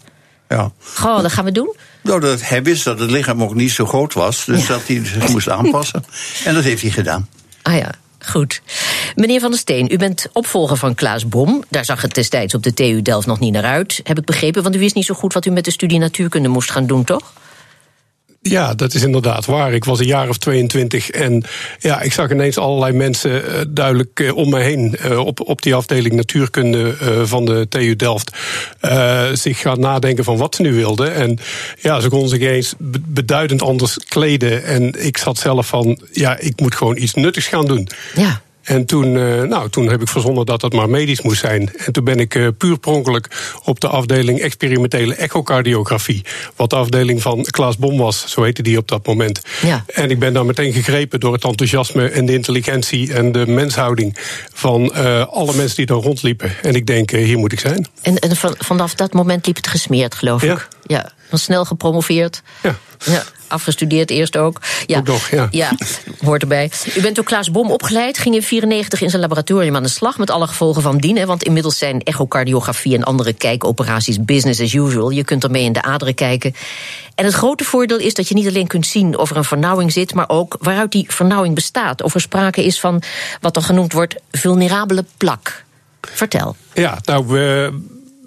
Ja. 0.49 0.71
Goh, 0.93 1.21
dat 1.21 1.31
gaan 1.31 1.45
we 1.45 1.51
doen. 1.51 1.75
Nou, 2.01 2.19
dat, 2.19 2.41
hij 2.41 2.63
wist 2.63 2.83
dat 2.83 2.99
het 2.99 3.11
lichaam 3.11 3.43
ook 3.43 3.55
niet 3.55 3.71
zo 3.71 3.85
groot 3.85 4.13
was, 4.13 4.45
dus 4.45 4.67
dat 4.67 4.81
hij 4.87 5.05
zich 5.05 5.29
moest 5.29 5.49
aanpassen. 5.49 6.05
En 6.45 6.53
dat 6.53 6.63
heeft 6.63 6.81
hij 6.81 6.91
gedaan. 6.91 7.29
Ah 7.61 7.77
ja. 7.77 7.91
Goed. 8.25 8.61
Meneer 9.15 9.39
Van 9.39 9.49
der 9.49 9.59
Steen, 9.59 9.91
u 9.91 9.97
bent 9.97 10.27
opvolger 10.33 10.77
van 10.77 10.95
Klaas 10.95 11.27
Bom. 11.27 11.63
Daar 11.69 11.85
zag 11.85 12.01
het 12.01 12.13
destijds 12.13 12.53
op 12.53 12.63
de 12.63 12.73
TU 12.73 13.01
Delft 13.01 13.27
nog 13.27 13.39
niet 13.39 13.53
naar 13.53 13.63
uit, 13.63 13.99
heb 14.03 14.19
ik 14.19 14.25
begrepen. 14.25 14.63
Want 14.63 14.75
u 14.75 14.79
wist 14.79 14.95
niet 14.95 15.05
zo 15.05 15.13
goed 15.13 15.33
wat 15.33 15.45
u 15.45 15.49
met 15.49 15.65
de 15.65 15.71
studie 15.71 15.99
natuurkunde 15.99 16.49
moest 16.49 16.71
gaan 16.71 16.87
doen, 16.87 17.03
toch? 17.03 17.33
Ja, 18.49 18.73
dat 18.73 18.93
is 18.93 19.03
inderdaad 19.03 19.45
waar. 19.45 19.73
Ik 19.73 19.85
was 19.85 19.99
een 19.99 20.05
jaar 20.05 20.29
of 20.29 20.37
22 20.37 21.09
en 21.09 21.43
ja, 21.79 22.01
ik 22.01 22.13
zag 22.13 22.31
ineens 22.31 22.57
allerlei 22.57 22.93
mensen 22.93 23.31
uh, 23.31 23.61
duidelijk 23.67 24.19
uh, 24.19 24.35
om 24.35 24.49
me 24.49 24.59
heen 24.59 24.95
uh, 25.05 25.19
op, 25.19 25.39
op 25.39 25.61
die 25.61 25.75
afdeling 25.75 26.15
natuurkunde 26.15 26.95
van 27.25 27.45
de 27.45 27.65
TU 27.69 27.95
Delft 27.95 28.37
zich 29.33 29.59
gaan 29.59 29.79
nadenken 29.79 30.23
van 30.23 30.37
wat 30.37 30.55
ze 30.55 30.61
nu 30.61 30.73
wilden. 30.73 31.13
En 31.13 31.39
ja, 31.81 31.99
ze 31.99 32.09
konden 32.09 32.29
zich 32.29 32.41
eens 32.41 32.73
beduidend 33.05 33.61
anders 33.61 33.97
kleden. 33.97 34.63
En 34.63 35.05
ik 35.05 35.17
zat 35.17 35.37
zelf 35.37 35.67
van, 35.67 35.99
ja, 36.11 36.37
ik 36.37 36.59
moet 36.59 36.75
gewoon 36.75 36.97
iets 36.97 37.13
nuttigs 37.13 37.47
gaan 37.47 37.65
doen. 37.65 37.87
Ja. 38.15 38.41
En 38.63 38.85
toen, 38.85 39.15
uh, 39.15 39.41
nou, 39.41 39.69
toen 39.69 39.89
heb 39.89 40.01
ik 40.01 40.07
verzonnen 40.07 40.45
dat 40.45 40.61
dat 40.61 40.73
maar 40.73 40.89
medisch 40.89 41.21
moest 41.21 41.39
zijn. 41.39 41.71
En 41.77 41.93
toen 41.93 42.03
ben 42.03 42.19
ik 42.19 42.35
uh, 42.35 42.47
puur 42.57 42.77
pronkelijk 42.77 43.27
op 43.63 43.79
de 43.79 43.87
afdeling 43.87 44.39
experimentele 44.39 45.15
echocardiografie. 45.15 46.25
Wat 46.55 46.69
de 46.69 46.75
afdeling 46.75 47.21
van 47.21 47.43
Klaas 47.43 47.77
Bom 47.77 47.97
was, 47.97 48.25
zo 48.27 48.43
heette 48.43 48.61
die 48.61 48.77
op 48.77 48.87
dat 48.87 49.05
moment. 49.05 49.41
Ja. 49.61 49.85
En 49.87 50.09
ik 50.09 50.19
ben 50.19 50.33
daar 50.33 50.45
meteen 50.45 50.73
gegrepen 50.73 51.19
door 51.19 51.33
het 51.33 51.43
enthousiasme 51.43 52.07
en 52.07 52.25
de 52.25 52.33
intelligentie 52.33 53.13
en 53.13 53.31
de 53.31 53.47
menshouding 53.47 54.17
van 54.53 54.91
uh, 54.95 55.25
alle 55.25 55.55
mensen 55.55 55.75
die 55.75 55.85
daar 55.85 55.97
rondliepen. 55.97 56.51
En 56.61 56.75
ik 56.75 56.85
denk, 56.85 57.11
hier 57.11 57.37
moet 57.37 57.51
ik 57.51 57.59
zijn. 57.59 57.87
En, 58.01 58.17
en 58.19 58.35
vanaf 58.57 58.95
dat 58.95 59.13
moment 59.13 59.45
liep 59.45 59.55
het 59.55 59.67
gesmeerd, 59.67 60.15
geloof 60.15 60.41
ja. 60.41 60.53
ik. 60.53 60.67
Ja. 60.85 61.11
Snel 61.31 61.65
gepromoveerd. 61.65 62.41
Ja. 62.63 62.75
ja. 63.05 63.23
Afgestudeerd 63.53 64.09
eerst 64.09 64.37
ook. 64.37 64.61
Ja, 64.85 64.97
Ook 64.97 65.07
nog, 65.07 65.29
ja. 65.51 65.71
hoort 66.23 66.41
erbij. 66.41 66.71
U 66.95 67.01
bent 67.01 67.15
door 67.15 67.23
Klaas 67.23 67.51
Bom 67.51 67.71
opgeleid, 67.71 68.17
ging 68.17 68.35
in 68.35 68.43
94 68.43 69.01
in 69.01 69.09
zijn 69.09 69.21
laboratorium 69.21 69.75
aan 69.75 69.83
de 69.83 69.89
slag 69.89 70.17
met 70.17 70.29
alle 70.29 70.47
gevolgen 70.47 70.81
van 70.81 70.97
dien. 70.97 71.17
Hè, 71.17 71.25
want 71.25 71.43
inmiddels 71.43 71.77
zijn 71.77 72.01
echocardiografie 72.01 72.95
en 72.95 73.03
andere 73.03 73.33
kijkoperaties 73.33 74.25
business 74.25 74.61
as 74.61 74.73
usual. 74.73 75.09
Je 75.09 75.23
kunt 75.23 75.43
ermee 75.43 75.63
in 75.63 75.73
de 75.73 75.81
aderen 75.81 76.15
kijken. 76.15 76.53
En 77.15 77.25
het 77.25 77.33
grote 77.33 77.63
voordeel 77.63 77.99
is 77.99 78.13
dat 78.13 78.27
je 78.27 78.35
niet 78.35 78.47
alleen 78.47 78.67
kunt 78.67 78.87
zien 78.87 79.17
of 79.17 79.29
er 79.29 79.37
een 79.37 79.43
vernauwing 79.43 79.91
zit, 79.91 80.13
maar 80.13 80.29
ook 80.29 80.55
waaruit 80.59 80.91
die 80.91 81.05
vernauwing 81.07 81.55
bestaat. 81.55 82.01
Of 82.01 82.13
er 82.13 82.21
sprake 82.21 82.63
is 82.65 82.79
van 82.79 83.01
wat 83.41 83.53
dan 83.53 83.63
genoemd 83.63 83.93
wordt 83.93 84.15
vulnerabele 84.31 85.05
plak. 85.17 85.63
Vertel. 86.01 86.55
Ja, 86.73 86.99
nou, 87.03 87.27
we, 87.27 87.73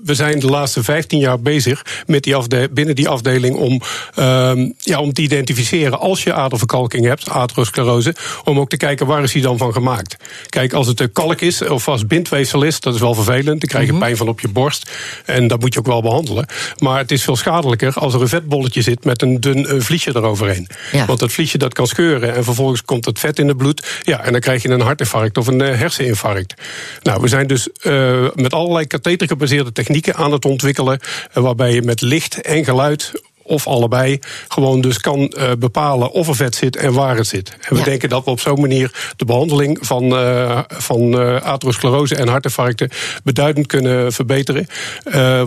we 0.06 0.14
zijn 0.14 0.38
de 0.38 0.46
laatste 0.46 0.82
15 0.82 1.18
jaar 1.18 1.40
bezig 1.40 1.84
met 2.06 2.22
die 2.22 2.36
afde 2.36 2.68
binnen 2.72 2.94
die 2.94 3.08
afdeling 3.08 3.56
om, 3.56 3.80
um, 4.18 4.74
ja, 4.78 5.00
om 5.00 5.12
te 5.12 5.22
identificeren 5.22 5.98
als 5.98 6.22
je 6.22 6.32
aderverkalking 6.32 7.04
hebt, 7.04 7.28
atherosclerose, 7.28 8.14
om 8.44 8.58
ook 8.58 8.68
te 8.68 8.76
kijken 8.76 9.06
waar 9.06 9.22
is 9.22 9.32
die 9.32 9.42
dan 9.42 9.58
van 9.58 9.72
gemaakt. 9.72 10.16
Kijk, 10.48 10.72
als 10.72 10.86
het 10.86 11.00
een 11.00 11.12
kalk 11.12 11.40
is 11.40 11.62
of 11.62 11.88
als 11.88 12.06
bindweefsel 12.06 12.62
is, 12.62 12.80
dat 12.80 12.94
is 12.94 13.00
wel 13.00 13.14
vervelend. 13.14 13.60
Dan 13.60 13.68
krijg 13.68 13.86
je 13.86 13.92
mm 13.92 13.98
-hmm. 13.98 14.06
pijn 14.06 14.16
van 14.16 14.28
op 14.28 14.40
je 14.40 14.48
borst 14.48 14.90
en 15.24 15.46
dat 15.46 15.60
moet 15.60 15.72
je 15.72 15.78
ook 15.78 15.86
wel 15.86 16.02
behandelen. 16.02 16.46
Maar 16.78 16.98
het 16.98 17.10
is 17.10 17.22
veel 17.22 17.36
schadelijker 17.36 17.92
als 17.92 18.14
er 18.14 18.20
een 18.20 18.28
vetbolletje 18.28 18.82
zit 18.82 19.04
met 19.04 19.22
een 19.22 19.40
dun 19.40 19.74
een 19.74 19.82
vliesje 19.82 20.10
eroverheen. 20.14 20.68
Ja. 20.92 21.06
Want 21.06 21.18
dat 21.18 21.32
vliesje 21.32 21.58
dat 21.58 21.74
kan 21.74 21.86
scheuren 21.86 22.34
en 22.34 22.44
vervolgens 22.44 22.82
komt 22.82 23.04
het 23.04 23.18
vet 23.18 23.38
in 23.38 23.48
het 23.48 23.56
bloed. 23.56 23.86
Ja, 24.02 24.24
en 24.24 24.32
dan 24.32 24.40
krijg 24.40 24.62
je 24.62 24.68
een 24.68 24.80
hartinfarct 24.80 25.38
of 25.38 25.46
een 25.46 25.62
uh, 25.62 25.78
herseninfarct. 25.78 26.54
Nou, 27.02 27.20
we 27.20 27.28
zijn 27.28 27.46
dus 27.46 27.68
uh, 27.82 28.28
met 28.34 28.52
allerlei 28.52 28.86
kathetergebaseerde 28.86 29.72
aan 30.04 30.32
het 30.32 30.44
ontwikkelen. 30.44 31.00
waarbij 31.32 31.72
je 31.72 31.82
met 31.82 32.00
licht 32.00 32.40
en 32.40 32.64
geluid 32.64 33.12
of 33.46 33.66
allebei 33.66 34.18
gewoon 34.48 34.80
dus 34.80 34.98
kan 34.98 35.32
uh, 35.38 35.50
bepalen 35.58 36.10
of 36.10 36.28
er 36.28 36.36
vet 36.36 36.54
zit 36.54 36.76
en 36.76 36.92
waar 36.92 37.16
het 37.16 37.26
zit. 37.26 37.50
En 37.60 37.72
we 37.72 37.78
ja. 37.78 37.84
denken 37.84 38.08
dat 38.08 38.24
we 38.24 38.30
op 38.30 38.40
zo'n 38.40 38.60
manier 38.60 39.12
de 39.16 39.24
behandeling 39.24 39.78
van, 39.80 40.04
uh, 40.04 40.60
van 40.68 41.20
uh, 41.20 41.42
atherosclerose 41.42 42.14
en 42.14 42.28
hartinfarcten 42.28 42.90
beduidend 43.24 43.66
kunnen 43.66 44.12
verbeteren. 44.12 44.66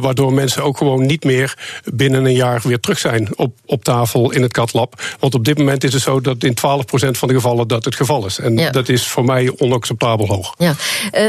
waardoor 0.02 0.34
mensen 0.34 0.64
ook 0.64 0.78
gewoon 0.78 1.06
niet 1.06 1.24
meer 1.24 1.58
binnen 1.94 2.26
een 2.26 2.34
jaar 2.34 2.62
weer 2.64 2.80
terug 2.80 3.00
zijn 3.00 3.38
op, 3.38 3.54
op 3.66 3.84
tafel 3.84 4.32
in 4.32 4.42
het 4.42 4.52
katlab. 4.52 5.02
Want 5.20 5.36
op 5.36 5.46
dit 5.46 5.58
moment 5.58 5.84
is 5.84 5.94
het 5.94 6.02
zo 6.02 6.22
dat 6.22 6.44
in 6.44 6.54
12% 6.54 6.58
van 6.92 7.28
de 7.28 7.34
gevallen 7.34 7.68
dat 7.68 7.86
het 7.86 7.96
geval 7.96 8.26
is. 8.26 8.40
En 8.40 8.58
ja. 8.58 8.72
dat 8.72 8.90
is 8.90 9.08
voor 9.08 9.26
mij 9.26 9.54
onacceptabel 9.58 10.28
hoog. 10.28 10.54
Ja. 10.58 10.76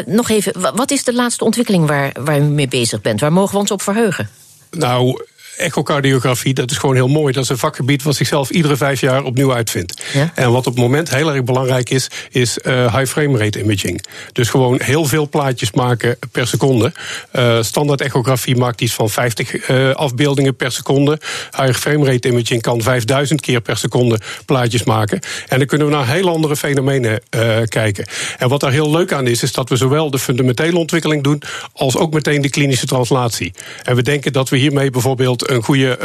nog 0.06 0.28
even, 0.28 0.74
wat 0.76 0.90
is 0.90 1.04
de 1.04 1.14
laatste 1.14 1.44
ontwikkeling 1.44 1.86
waar, 1.86 2.12
waar 2.20 2.38
u 2.38 2.42
mee 2.42 2.68
bezig 2.68 3.00
bent? 3.00 3.20
Waar 3.20 3.32
mogen 3.32 3.52
we 3.52 3.58
ons 3.58 3.70
op 3.70 3.82
verheugen? 3.82 4.28
Nou, 4.70 5.24
echocardiografie, 5.60 6.54
dat 6.54 6.70
is 6.70 6.76
gewoon 6.76 6.94
heel 6.94 7.08
mooi. 7.08 7.32
Dat 7.32 7.42
is 7.42 7.48
een 7.48 7.58
vakgebied 7.58 8.02
wat 8.02 8.14
zichzelf 8.14 8.50
iedere 8.50 8.76
vijf 8.76 9.00
jaar 9.00 9.22
opnieuw 9.24 9.54
uitvindt. 9.54 10.02
Ja? 10.12 10.32
En 10.34 10.52
wat 10.52 10.66
op 10.66 10.72
het 10.72 10.82
moment 10.82 11.14
heel 11.14 11.34
erg 11.34 11.44
belangrijk 11.44 11.90
is, 11.90 12.10
is 12.30 12.58
uh, 12.62 12.96
high 12.96 13.10
frame 13.10 13.38
rate 13.38 13.62
imaging. 13.62 14.04
Dus 14.32 14.48
gewoon 14.48 14.80
heel 14.82 15.04
veel 15.04 15.28
plaatjes 15.28 15.72
maken 15.72 16.18
per 16.32 16.46
seconde. 16.46 16.92
Uh, 17.32 17.62
standaard 17.62 18.00
echografie 18.00 18.56
maakt 18.56 18.80
iets 18.80 18.94
van 18.94 19.10
50 19.10 19.68
uh, 19.70 19.90
afbeeldingen 19.90 20.56
per 20.56 20.72
seconde. 20.72 21.18
High 21.56 21.78
frame 21.78 22.04
rate 22.04 22.28
imaging 22.28 22.62
kan 22.62 22.82
5000 22.82 23.40
keer 23.40 23.60
per 23.60 23.76
seconde 23.76 24.20
plaatjes 24.44 24.84
maken. 24.84 25.20
En 25.48 25.58
dan 25.58 25.66
kunnen 25.66 25.86
we 25.86 25.92
naar 25.92 26.08
heel 26.08 26.28
andere 26.28 26.56
fenomenen 26.56 27.22
kijken. 27.68 28.06
En 28.38 28.48
wat 28.48 28.60
daar 28.60 28.72
heel 28.72 28.90
leuk 28.90 29.12
aan 29.12 29.26
is, 29.26 29.42
is 29.42 29.52
dat 29.52 29.68
we 29.68 29.76
zowel 29.76 30.10
de 30.10 30.18
fundamentele 30.18 30.78
ontwikkeling 30.78 31.22
doen, 31.22 31.42
als 31.72 31.96
ook 31.96 32.12
meteen 32.12 32.42
de 32.42 32.50
klinische 32.50 32.86
translatie. 32.86 33.52
En 33.82 33.96
we 33.96 34.02
denken 34.02 34.32
dat 34.32 34.48
we 34.48 34.56
hiermee 34.56 34.90
bijvoorbeeld 34.90 35.49
een 35.50 35.62
goede 35.62 35.98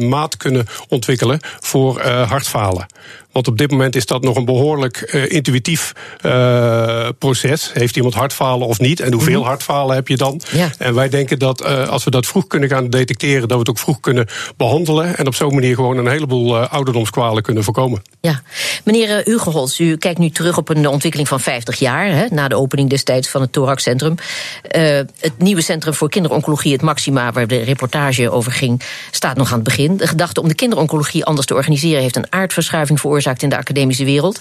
uh, 0.00 0.08
maat 0.08 0.36
kunnen 0.36 0.66
ontwikkelen 0.88 1.40
voor 1.60 1.98
uh, 1.98 2.30
hartfalen. 2.30 2.86
Want 3.38 3.50
op 3.50 3.58
dit 3.58 3.70
moment 3.70 3.96
is 3.96 4.06
dat 4.06 4.22
nog 4.22 4.36
een 4.36 4.44
behoorlijk 4.44 5.10
uh, 5.14 5.30
intuïtief 5.30 5.92
uh, 6.26 7.08
proces. 7.18 7.70
Heeft 7.72 7.96
iemand 7.96 8.14
hartfalen 8.14 8.66
of 8.66 8.78
niet? 8.78 9.00
En 9.00 9.12
hoeveel 9.12 9.32
mm 9.32 9.38
-hmm. 9.38 9.46
hartfalen 9.46 9.94
heb 9.94 10.08
je 10.08 10.16
dan? 10.16 10.40
Ja. 10.50 10.70
En 10.78 10.94
wij 10.94 11.08
denken 11.08 11.38
dat 11.38 11.62
uh, 11.62 11.88
als 11.88 12.04
we 12.04 12.10
dat 12.10 12.26
vroeg 12.26 12.46
kunnen 12.46 12.68
gaan 12.68 12.90
detecteren, 12.90 13.40
dat 13.40 13.50
we 13.50 13.58
het 13.58 13.68
ook 13.68 13.78
vroeg 13.78 14.00
kunnen 14.00 14.26
behandelen. 14.56 15.16
En 15.16 15.26
op 15.26 15.34
zo'n 15.34 15.54
manier 15.54 15.74
gewoon 15.74 15.98
een 15.98 16.08
heleboel 16.08 16.56
ouderdomskwalen 16.56 17.42
kunnen 17.42 17.64
voorkomen. 17.64 18.02
Ja, 18.20 18.42
meneer 18.84 19.20
Hugo 19.24 19.50
Holz, 19.50 19.78
u 19.78 19.96
kijkt 19.96 20.18
nu 20.18 20.30
terug 20.30 20.56
op 20.56 20.68
een 20.68 20.88
ontwikkeling 20.88 21.28
van 21.28 21.40
50 21.40 21.78
jaar. 21.78 22.06
Hè, 22.10 22.26
na 22.30 22.48
de 22.48 22.56
opening 22.56 22.90
destijds 22.90 23.28
van 23.28 23.40
het 23.40 23.52
Thoraxcentrum. 23.52 24.14
het 25.20 25.38
nieuwe 25.38 25.62
Centrum 25.62 25.94
voor 25.94 26.08
Kinderoncologie, 26.08 26.72
het 26.72 26.82
Maxima, 26.82 27.32
waar 27.32 27.46
de 27.46 27.62
reportage 27.62 28.30
over 28.30 28.52
ging, 28.52 28.82
staat 29.10 29.36
nog 29.36 29.48
aan 29.48 29.54
het 29.54 29.64
begin. 29.64 29.96
De 29.96 30.06
gedachte 30.06 30.40
om 30.40 30.48
de 30.48 30.54
kinderoncologie 30.54 31.24
anders 31.24 31.46
te 31.46 31.54
organiseren 31.54 32.02
heeft 32.02 32.16
een 32.16 32.32
aardverschuiving 32.32 33.00
veroorzaakt 33.00 33.26
in 33.36 33.48
de 33.48 33.56
academische 33.56 34.04
wereld. 34.04 34.40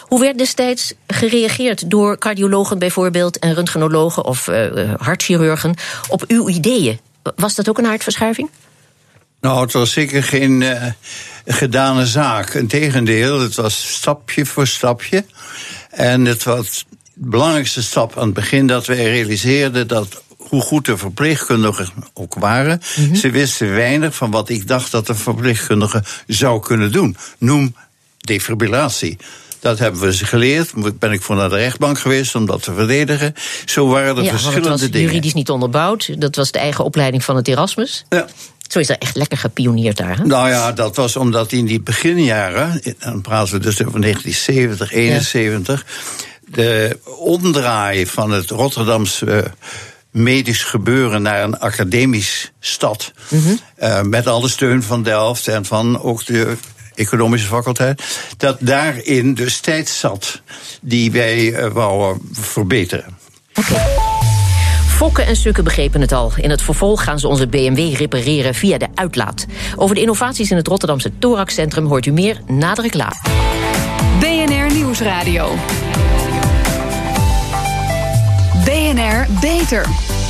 Hoe 0.00 0.20
werd 0.20 0.38
destijds 0.38 0.94
gereageerd 1.06 1.90
door 1.90 2.18
cardiologen 2.18 2.78
bijvoorbeeld 2.78 3.38
en 3.38 3.54
röntgenologen 3.54 4.24
of 4.24 4.48
uh, 4.48 4.94
hartchirurgen 4.96 5.74
op 6.08 6.24
uw 6.26 6.48
ideeën? 6.48 7.00
Was 7.36 7.54
dat 7.54 7.68
ook 7.68 7.78
een 7.78 7.86
aardverschuiving? 7.86 8.50
Nou, 9.40 9.60
het 9.60 9.72
was 9.72 9.92
zeker 9.92 10.22
geen 10.22 10.60
uh, 10.60 10.84
gedane 11.46 12.06
zaak. 12.06 12.54
Integendeel, 12.54 13.40
het 13.40 13.54
was 13.54 13.94
stapje 13.94 14.46
voor 14.46 14.66
stapje. 14.66 15.24
En 15.90 16.24
het 16.24 16.42
was 16.42 16.84
de 17.14 17.28
belangrijkste 17.28 17.82
stap 17.82 18.16
aan 18.16 18.24
het 18.24 18.34
begin 18.34 18.66
dat 18.66 18.86
wij 18.86 19.02
realiseerden 19.02 19.88
dat 19.88 20.22
hoe 20.36 20.62
goed 20.62 20.86
de 20.86 20.96
verpleegkundigen 20.96 21.88
ook 22.14 22.34
waren. 22.34 22.82
Mm 22.96 23.04
-hmm. 23.04 23.14
Ze 23.14 23.30
wisten 23.30 23.74
weinig 23.74 24.14
van 24.14 24.30
wat 24.30 24.48
ik 24.48 24.68
dacht 24.68 24.90
dat 24.90 25.08
een 25.08 25.16
verpleegkundige 25.16 26.02
zou 26.26 26.60
kunnen 26.60 26.92
doen. 26.92 27.16
Noem 27.38 27.74
defibrillatie. 28.22 29.16
Dat 29.60 29.78
hebben 29.78 30.00
we 30.00 30.14
ze 30.14 30.24
geleerd. 30.24 30.98
Ben 30.98 31.12
ik 31.12 31.22
voor 31.22 31.36
naar 31.36 31.48
de 31.48 31.56
rechtbank 31.56 31.98
geweest 31.98 32.34
om 32.34 32.46
dat 32.46 32.62
te 32.62 32.74
verdedigen. 32.74 33.34
Zo 33.64 33.86
waren 33.86 34.16
er 34.16 34.22
ja, 34.22 34.30
verschillende 34.30 34.68
het 34.68 34.80
was 34.80 34.90
dingen. 34.90 35.08
juridisch 35.08 35.34
niet 35.34 35.50
onderbouwd. 35.50 36.20
Dat 36.20 36.36
was 36.36 36.50
de 36.50 36.58
eigen 36.58 36.84
opleiding 36.84 37.24
van 37.24 37.36
het 37.36 37.48
Erasmus. 37.48 38.04
Ja. 38.08 38.26
Zo 38.68 38.78
is 38.78 38.88
er 38.88 38.96
echt 38.98 39.16
lekker 39.16 39.38
gepioneerd 39.38 39.96
daar. 39.96 40.16
Hè? 40.16 40.24
Nou 40.24 40.48
ja, 40.48 40.72
dat 40.72 40.96
was 40.96 41.16
omdat 41.16 41.52
in 41.52 41.66
die 41.66 41.80
beginjaren, 41.80 42.82
dan 42.98 43.20
praten 43.20 43.52
we 43.52 43.60
dus 43.60 43.84
over 43.84 44.00
1970, 44.00 44.92
71, 44.92 45.84
ja. 45.86 46.54
de 46.54 46.98
omdraai 47.18 48.06
van 48.06 48.30
het 48.30 48.50
Rotterdamse. 48.50 49.26
Uh, 49.26 49.38
medisch 50.10 50.62
gebeuren 50.62 51.22
naar 51.22 51.42
een 51.42 51.58
academisch 51.58 52.52
stad. 52.60 53.12
Mm 53.28 53.42
-hmm. 53.42 53.58
uh, 53.82 54.02
met 54.02 54.26
alle 54.26 54.48
steun 54.48 54.82
van 54.82 55.02
Delft 55.02 55.48
en 55.48 55.64
van 55.64 56.02
ook 56.02 56.26
de 56.26 56.56
economische 56.94 57.46
faculteit, 57.46 58.02
dat 58.36 58.56
daarin 58.60 59.34
dus 59.34 59.60
tijd 59.60 59.88
zat 59.88 60.42
die 60.80 61.12
wij 61.12 61.44
uh, 61.44 61.66
wouden 61.66 62.28
verbeteren. 62.32 63.18
Okay. 63.54 63.86
Fokken 64.86 65.26
en 65.26 65.36
Sukken 65.36 65.64
begrepen 65.64 66.00
het 66.00 66.12
al. 66.12 66.32
In 66.36 66.50
het 66.50 66.62
vervolg 66.62 67.04
gaan 67.04 67.18
ze 67.18 67.28
onze 67.28 67.46
BMW 67.46 67.94
repareren 67.94 68.54
via 68.54 68.78
de 68.78 68.88
uitlaat. 68.94 69.46
Over 69.76 69.94
de 69.94 70.00
innovaties 70.00 70.50
in 70.50 70.56
het 70.56 70.66
Rotterdamse 70.66 71.18
Thoraxcentrum 71.18 71.86
hoort 71.86 72.06
u 72.06 72.12
meer 72.12 72.40
na 72.46 72.74
de 72.74 72.82
reclame. 72.82 73.20
BNR 74.20 74.74
Nieuwsradio. 74.74 75.54
BNR 78.64 79.26
Beter. 79.40 80.21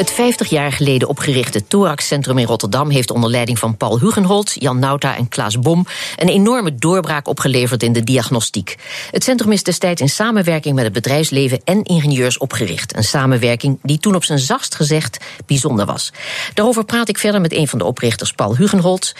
Het 0.00 0.10
50 0.10 0.48
jaar 0.48 0.72
geleden 0.72 1.08
opgerichte 1.08 1.66
Thoraxcentrum 1.66 2.38
in 2.38 2.46
Rotterdam 2.46 2.90
heeft 2.90 3.10
onder 3.10 3.30
leiding 3.30 3.58
van 3.58 3.76
Paul 3.76 3.98
Hugenholt, 3.98 4.54
Jan 4.58 4.78
Nauta 4.78 5.16
en 5.16 5.28
Klaas 5.28 5.58
Bom 5.58 5.86
een 6.16 6.28
enorme 6.28 6.74
doorbraak 6.74 7.28
opgeleverd 7.28 7.82
in 7.82 7.92
de 7.92 8.04
diagnostiek. 8.04 8.76
Het 9.10 9.24
centrum 9.24 9.52
is 9.52 9.62
destijds 9.62 10.00
in 10.00 10.08
samenwerking 10.08 10.74
met 10.74 10.84
het 10.84 10.92
bedrijfsleven 10.92 11.60
en 11.64 11.82
ingenieurs 11.82 12.38
opgericht. 12.38 12.96
Een 12.96 13.04
samenwerking 13.04 13.78
die 13.82 13.98
toen 13.98 14.14
op 14.14 14.24
zijn 14.24 14.38
zachtst 14.38 14.74
gezegd 14.74 15.24
bijzonder 15.46 15.86
was. 15.86 16.12
Daarover 16.54 16.84
praat 16.84 17.08
ik 17.08 17.18
verder 17.18 17.40
met 17.40 17.52
een 17.52 17.68
van 17.68 17.78
de 17.78 17.84
oprichters, 17.84 18.32
Paul 18.32 18.56
Hugenholt. 18.56 19.14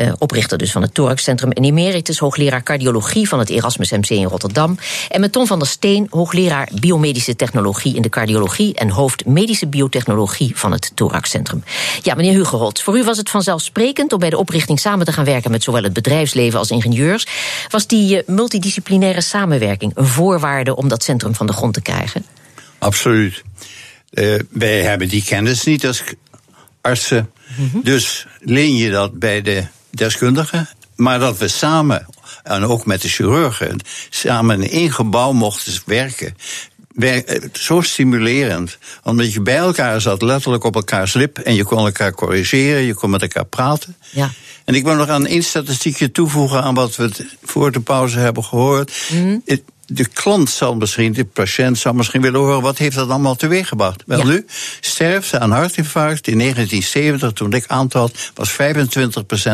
Uh, 0.00 0.12
oprichter 0.18 0.58
dus 0.58 0.72
van 0.72 0.82
het 0.82 0.94
Thoraxcentrum 0.94 1.50
en 1.50 1.64
emeritus 1.64 2.18
hoogleraar 2.18 2.62
cardiologie 2.62 3.28
van 3.28 3.38
het 3.38 3.50
Erasmus 3.50 3.90
MC 3.90 4.08
in 4.08 4.24
Rotterdam. 4.24 4.78
En 5.08 5.20
met 5.20 5.32
Tom 5.32 5.46
van 5.46 5.58
der 5.58 5.68
Steen, 5.68 6.06
hoogleraar 6.10 6.68
biomedische 6.80 7.36
technologie 7.36 7.94
in 7.94 8.02
de 8.02 8.08
cardiologie 8.08 8.74
en 8.74 8.90
hoofd 8.90 9.26
medische 9.26 9.66
biotechnologie 9.66 10.52
van 10.54 10.72
het 10.72 10.90
Thoraxcentrum. 10.94 11.64
Ja, 12.02 12.14
meneer 12.14 12.32
Hugerold, 12.32 12.82
voor 12.82 12.98
u 12.98 13.04
was 13.04 13.16
het 13.16 13.30
vanzelfsprekend 13.30 14.12
om 14.12 14.18
bij 14.18 14.30
de 14.30 14.38
oprichting 14.38 14.80
samen 14.80 15.06
te 15.06 15.12
gaan 15.12 15.24
werken 15.24 15.50
met 15.50 15.62
zowel 15.62 15.82
het 15.82 15.92
bedrijfsleven 15.92 16.58
als 16.58 16.70
ingenieurs. 16.70 17.26
Was 17.68 17.86
die 17.86 18.16
uh, 18.16 18.22
multidisciplinaire 18.26 19.20
samenwerking 19.20 19.92
een 19.94 20.06
voorwaarde 20.06 20.76
om 20.76 20.88
dat 20.88 21.02
centrum 21.02 21.34
van 21.34 21.46
de 21.46 21.52
grond 21.52 21.74
te 21.74 21.82
krijgen? 21.82 22.24
Absoluut. 22.78 23.42
Uh, 24.10 24.40
wij 24.50 24.82
hebben 24.82 25.08
die 25.08 25.24
kennis 25.24 25.64
niet 25.64 25.86
als 25.86 26.02
artsen. 26.80 27.30
Mm 27.56 27.68
-hmm. 27.72 27.80
Dus 27.84 28.26
leen 28.40 28.76
je 28.76 28.90
dat 28.90 29.18
bij 29.18 29.42
de 29.42 29.64
deskundigen, 29.90 30.68
maar 30.96 31.18
dat 31.18 31.38
we 31.38 31.48
samen, 31.48 32.06
en 32.42 32.64
ook 32.64 32.86
met 32.86 33.02
de 33.02 33.08
chirurgen, 33.08 33.80
samen 34.10 34.62
in 34.62 34.70
één 34.70 34.92
gebouw 34.92 35.32
mochten 35.32 35.72
werken. 35.86 36.36
wer- 36.94 37.24
eh, 37.24 37.42
zo 37.52 37.80
stimulerend. 37.80 38.78
Omdat 39.02 39.32
je 39.32 39.40
bij 39.40 39.56
elkaar 39.56 40.00
zat, 40.00 40.22
letterlijk 40.22 40.64
op 40.64 40.74
elkaars 40.74 41.12
lip. 41.14 41.38
En 41.38 41.54
je 41.54 41.64
kon 41.64 41.78
elkaar 41.78 42.12
corrigeren, 42.12 42.82
je 42.82 42.94
kon 42.94 43.10
met 43.10 43.22
elkaar 43.22 43.44
praten. 43.44 43.96
Ja. 44.10 44.30
En 44.64 44.74
ik 44.74 44.84
wil 44.84 44.94
nog 44.94 45.08
aan 45.08 45.26
één 45.26 45.42
statistiekje 45.42 46.10
toevoegen 46.10 46.62
aan 46.62 46.74
wat 46.74 46.96
we 46.96 47.10
voor 47.42 47.72
de 47.72 47.80
pauze 47.80 48.18
hebben 48.18 48.44
gehoord. 48.44 48.92
Het- 49.44 49.62
De 49.90 50.08
klant 50.08 50.50
zal 50.50 50.74
misschien, 50.74 51.12
de 51.12 51.24
patiënt 51.24 51.78
zal 51.78 51.92
misschien 51.92 52.20
willen 52.20 52.40
horen... 52.40 52.62
wat 52.62 52.78
heeft 52.78 52.96
dat 52.96 53.08
allemaal 53.10 53.36
teweeggebracht? 53.36 54.02
Wel 54.06 54.18
Ja. 54.18 54.24
nu, 54.24 54.46
sterfte 54.80 55.38
aan 55.38 55.50
hartinfarct 55.50 56.26
in 56.26 56.38
1970, 56.38 57.32
toen 57.32 57.52
ik 57.52 57.64
aantrad... 57.66 58.30
was 58.34 58.52
25% 58.52 58.56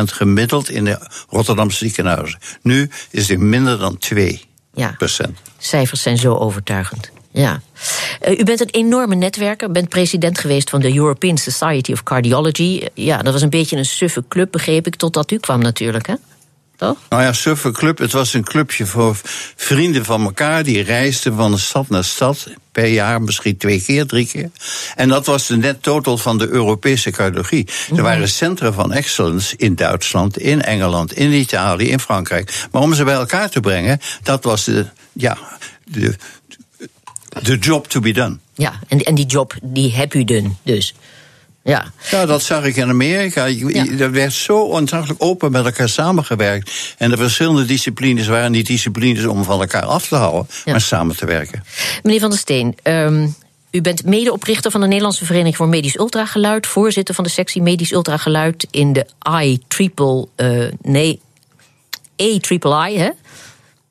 gemiddeld 0.03 0.69
in 0.69 0.85
de 0.85 0.99
Rotterdamse 1.29 1.77
ziekenhuizen. 1.77 2.39
Nu 2.61 2.89
is 3.11 3.27
het 3.27 3.39
minder 3.39 3.77
dan 3.77 3.99
2%. 4.13 4.17
Ja. 4.73 4.97
Cijfers 5.57 6.01
zijn 6.01 6.17
zo 6.17 6.33
overtuigend. 6.33 7.11
Ja. 7.31 7.61
Eh, 8.19 8.39
u 8.39 8.43
bent 8.43 8.61
een 8.61 8.69
enorme 8.69 9.15
netwerker, 9.15 9.71
bent 9.71 9.89
president 9.89 10.39
geweest 10.39 10.69
van 10.69 10.79
de 10.79 10.95
European 10.95 11.37
Society 11.37 11.91
of 11.91 12.03
Cardiology. 12.03 12.87
Ja, 12.93 13.21
dat 13.21 13.33
was 13.33 13.41
een 13.41 13.49
beetje 13.49 13.77
een 13.77 13.85
suffe 13.85 14.23
club, 14.27 14.51
begreep 14.51 14.87
ik, 14.87 14.95
totdat 14.95 15.31
u 15.31 15.37
kwam 15.37 15.59
natuurlijk, 15.59 16.07
hè? 16.07 16.13
Toch? 16.77 16.97
Nou 17.09 17.23
ja, 17.23 17.33
Suffer 17.33 17.71
Club, 17.71 17.97
het 17.97 18.11
was 18.11 18.33
een 18.33 18.43
clubje 18.43 18.85
voor 18.85 19.17
vrienden 19.55 20.05
van 20.05 20.23
elkaar. 20.23 20.63
Die 20.63 20.83
reisden 20.83 21.35
van 21.35 21.59
stad 21.59 21.89
naar 21.89 22.03
stad. 22.03 22.47
Per 22.71 22.87
jaar 22.87 23.21
misschien 23.21 23.57
twee 23.57 23.81
keer, 23.81 24.05
drie 24.05 24.27
keer. 24.27 24.49
En 24.95 25.09
dat 25.09 25.25
was 25.25 25.47
de 25.47 25.57
net 25.57 25.83
total 25.83 26.17
van 26.17 26.37
de 26.37 26.47
Europese 26.47 27.11
cardiologie. 27.11 27.67
Er 27.95 28.01
waren 28.03 28.29
centra 28.29 28.71
van 28.71 28.93
excellence 28.93 29.55
in 29.57 29.75
Duitsland, 29.75 30.37
in 30.37 30.61
Engeland, 30.61 31.13
in 31.13 31.31
Italië, 31.31 31.89
in 31.89 31.99
Frankrijk. 31.99 32.67
Maar 32.71 32.81
om 32.81 32.93
ze 32.93 33.03
bij 33.03 33.13
elkaar 33.13 33.49
te 33.49 33.59
brengen, 33.59 33.99
dat 34.23 34.43
was 34.43 34.63
de, 34.63 34.85
ja, 35.13 35.37
de, 35.83 36.15
de 37.41 37.57
job 37.57 37.87
to 37.87 37.99
be 37.99 38.11
done. 38.11 38.37
Ja, 38.53 38.79
en, 38.87 38.99
en 38.99 39.15
die 39.15 39.25
job, 39.25 39.53
die 39.63 39.93
heb 39.93 40.13
u 40.13 40.23
dun, 40.23 40.57
dus. 40.63 40.93
Ja. 41.67 41.91
Ja, 42.11 42.25
dat 42.25 42.41
zag 42.43 42.63
ik 42.63 42.75
in 42.75 42.89
Amerika. 42.89 43.45
Je- 43.45 43.95
Er 43.99 44.11
werd 44.11 44.33
zo 44.33 44.59
ontzaglijk 44.59 45.23
open 45.23 45.51
met 45.51 45.65
elkaar 45.65 45.89
samengewerkt. 45.89 46.71
En 46.97 47.09
de 47.09 47.17
verschillende 47.17 47.65
disciplines 47.65 48.27
waren 48.27 48.51
niet 48.51 48.65
disciplines 48.67 49.25
om 49.25 49.43
van 49.43 49.59
elkaar 49.61 49.85
af 49.85 50.07
te 50.07 50.15
houden, 50.15 50.47
maar 50.65 50.81
samen 50.81 51.15
te 51.17 51.25
werken. 51.25 51.63
Meneer 52.03 52.19
Van 52.19 52.29
der 52.29 52.39
Steen, 52.39 52.75
ehm, 52.83 53.27
u 53.71 53.81
bent 53.81 54.05
medeoprichter 54.05 54.71
van 54.71 54.81
de 54.81 54.87
Nederlandse 54.87 55.25
Vereniging 55.25 55.55
voor 55.55 55.67
Medisch 55.67 55.95
Ultrageluid, 55.97 56.67
voorzitter 56.67 57.15
van 57.15 57.23
de 57.23 57.29
sectie 57.29 57.61
Medisch 57.61 57.91
Ultrageluid 57.91 58.67
in 58.71 58.93
de 58.93 59.05
I 59.41 59.59
triple, 59.67 60.27
eh, 60.35 60.71
nee, 60.81 61.19
A 62.21 62.39
triple 62.39 62.89
I, 62.91 62.97
hè? 62.97 63.09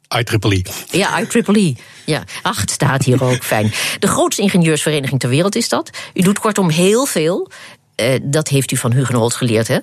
IEEE. 0.08 0.64
Ja, 0.90 1.20
IEEE. 1.20 1.76
Ja, 2.04 2.24
ach, 2.42 2.60
het 2.60 2.70
staat 2.70 3.04
hier 3.04 3.24
ook, 3.24 3.44
fijn. 3.54 3.72
De 3.98 4.06
grootste 4.06 4.42
ingenieursvereniging 4.42 5.20
ter 5.20 5.28
wereld 5.28 5.54
is 5.54 5.68
dat. 5.68 5.90
U 6.14 6.22
doet 6.22 6.38
kortom 6.38 6.70
heel 6.70 7.06
veel. 7.06 7.50
Eh, 7.94 8.20
dat 8.22 8.48
heeft 8.48 8.70
u 8.70 8.76
van 8.76 8.92
Hugenholz 8.92 9.36
geleerd, 9.36 9.68
hè? 9.68 9.78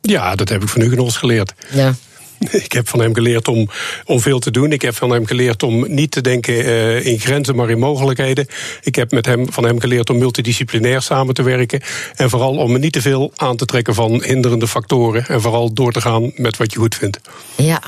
Ja, 0.00 0.34
dat 0.34 0.48
heb 0.48 0.62
ik 0.62 0.68
van 0.68 0.80
Hugenholz 0.80 1.18
geleerd. 1.18 1.52
Ja. 1.70 1.94
Ik 2.64 2.72
heb 2.72 2.88
van 2.88 3.00
hem 3.00 3.14
geleerd 3.14 3.48
om, 3.48 3.68
om 4.04 4.20
veel 4.20 4.38
te 4.38 4.50
doen. 4.50 4.72
Ik 4.72 4.82
heb 4.82 4.94
van 4.94 5.10
hem 5.10 5.26
geleerd 5.26 5.62
om 5.62 5.94
niet 5.94 6.10
te 6.10 6.20
denken 6.20 6.64
eh, 6.64 7.06
in 7.06 7.18
grenzen, 7.20 7.56
maar 7.56 7.70
in 7.70 7.78
mogelijkheden. 7.78 8.46
Ik 8.82 8.94
heb 8.94 9.10
met 9.10 9.26
hem, 9.26 9.52
van 9.52 9.64
hem 9.64 9.80
geleerd 9.80 10.10
om 10.10 10.18
multidisciplinair 10.18 11.02
samen 11.02 11.34
te 11.34 11.42
werken. 11.42 11.82
En 12.14 12.30
vooral 12.30 12.56
om 12.56 12.72
me 12.72 12.78
niet 12.78 12.92
te 12.92 13.02
veel 13.02 13.32
aan 13.36 13.56
te 13.56 13.64
trekken 13.64 13.94
van 13.94 14.22
hinderende 14.22 14.68
factoren. 14.68 15.26
En 15.26 15.40
vooral 15.40 15.72
door 15.72 15.92
te 15.92 16.00
gaan 16.00 16.32
met 16.34 16.56
wat 16.56 16.72
je 16.72 16.78
goed 16.78 16.94
vindt. 16.94 17.20
Ja. 17.56 17.80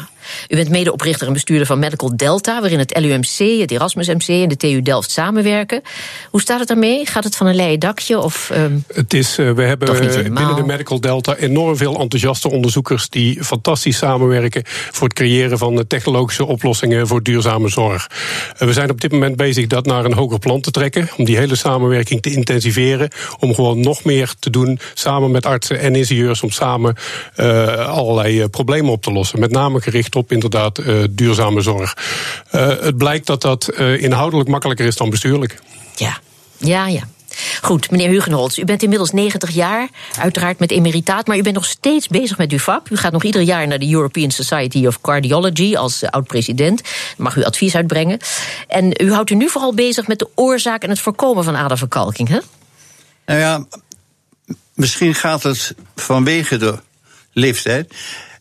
U 0.49 0.57
bent 0.57 0.69
medeoprichter 0.69 1.27
en 1.27 1.33
bestuurder 1.33 1.67
van 1.67 1.79
Medical 1.79 2.17
Delta, 2.17 2.61
waarin 2.61 2.79
het 2.79 2.99
LUMC, 2.99 3.61
het 3.61 3.71
Erasmus 3.71 4.09
MC 4.09 4.29
en 4.29 4.49
de 4.49 4.57
TU 4.57 4.83
Delft 4.83 5.11
samenwerken. 5.11 5.83
Hoe 6.31 6.41
staat 6.41 6.59
het 6.59 6.69
daarmee? 6.69 7.07
Gaat 7.07 7.25
het 7.25 7.37
van 7.37 7.47
een 7.47 7.55
leien 7.55 7.79
dakje? 7.79 8.19
Of, 8.19 8.51
ehm, 8.51 8.79
Het 8.95 9.15
is, 9.15 9.39
eh, 9.39 9.51
we 9.51 9.63
hebben 9.63 9.99
binnen 10.35 10.57
de 10.57 10.63
Medical 10.65 11.01
Delta 11.01 11.37
enorm 11.37 11.77
veel 11.77 11.99
enthousiaste 12.01 12.51
onderzoekers 12.51 13.09
die 13.09 13.45
fantastisch 13.45 13.97
samenwerken 13.97 14.63
voor 14.67 15.09
het 15.09 15.17
creëren 15.17 15.59
van 15.59 15.85
technologische 15.87 16.45
oplossingen 16.45 17.07
voor 17.07 17.23
duurzame 17.23 17.69
zorg. 17.69 18.11
Eh, 18.59 18.69
We 18.71 18.73
zijn 18.73 18.91
op 18.91 19.01
dit 19.01 19.13
moment 19.13 19.37
bezig 19.37 19.67
dat 19.67 19.87
naar 19.87 20.05
een 20.05 20.13
hoger 20.13 20.39
plan 20.39 20.61
te 20.61 20.71
trekken, 20.71 21.09
om 21.17 21.25
die 21.25 21.37
hele 21.37 21.57
samenwerking 21.57 22.23
te 22.23 22.31
intensiveren, 22.31 23.09
om 23.39 23.55
gewoon 23.55 23.81
nog 23.81 24.05
meer 24.05 24.35
te 24.39 24.51
doen 24.51 24.79
samen 24.95 25.31
met 25.31 25.47
artsen 25.47 25.79
en 25.81 25.95
ingenieurs 25.95 26.43
om 26.43 26.51
samen 26.51 26.95
eh, 27.35 27.89
allerlei 27.89 28.49
problemen 28.49 28.93
op 28.93 29.03
te 29.03 29.13
lossen. 29.13 29.41
Met 29.41 29.51
name 29.51 29.81
gericht 29.81 30.17
op 30.17 30.20
inderdaad 30.29 30.79
eh, 30.79 31.03
duurzame 31.11 31.61
zorg. 31.61 31.97
Eh, 32.51 32.69
het 32.69 32.97
blijkt 32.97 33.27
dat 33.27 33.43
dat 33.43 33.69
eh, 33.69 34.03
inhoudelijk 34.03 34.49
makkelijker 34.49 34.87
is 34.87 34.97
dan 34.97 35.11
bestuurlijk. 35.11 35.61
ja, 35.97 36.19
ja, 36.59 36.87
ja. 36.87 37.03
Goed, 37.63 37.91
meneer 37.91 38.09
Hugenholz, 38.09 38.59
u 38.59 38.65
bent 38.65 38.83
inmiddels 38.83 39.11
90 39.11 39.51
jaar, 39.51 39.89
uiteraard 40.19 40.59
met 40.59 40.71
emeritaat, 40.71 41.27
maar 41.27 41.37
u 41.37 41.43
bent 41.43 41.55
nog 41.55 41.65
steeds 41.65 42.09
bezig 42.09 42.39
met 42.39 42.53
uw 42.53 42.59
vak. 42.59 42.89
U 42.89 42.97
gaat 42.97 43.13
nog 43.13 43.25
ieder 43.25 43.43
jaar 43.43 43.67
naar 43.67 43.79
de 43.79 43.93
European 43.93 44.31
Society 44.31 44.87
of 44.87 45.01
Cardiology 45.01 45.77
als 45.77 46.05
oud-president. 46.05 46.83
Mag 47.17 47.37
u 47.37 47.45
advies 47.45 47.75
uitbrengen. 47.75 48.19
En 48.69 48.95
u 49.03 49.13
houdt 49.13 49.31
u 49.31 49.35
nu 49.35 49.49
vooral 49.49 49.75
bezig 49.75 50.07
met 50.07 50.19
de 50.19 50.29
oorzaak 50.35 50.83
en 50.83 50.91
het 50.91 51.01
voorkomen 51.01 51.45
van 51.45 51.57
aderverkalking, 51.57 52.29
hè? 52.29 52.39
Nou 53.27 53.41
ja, 53.41 53.65
misschien 54.75 55.15
gaat 55.15 55.43
het 55.43 55.75
vanwege 55.95 56.57
de 56.57 56.79
leeftijd, 57.33 57.95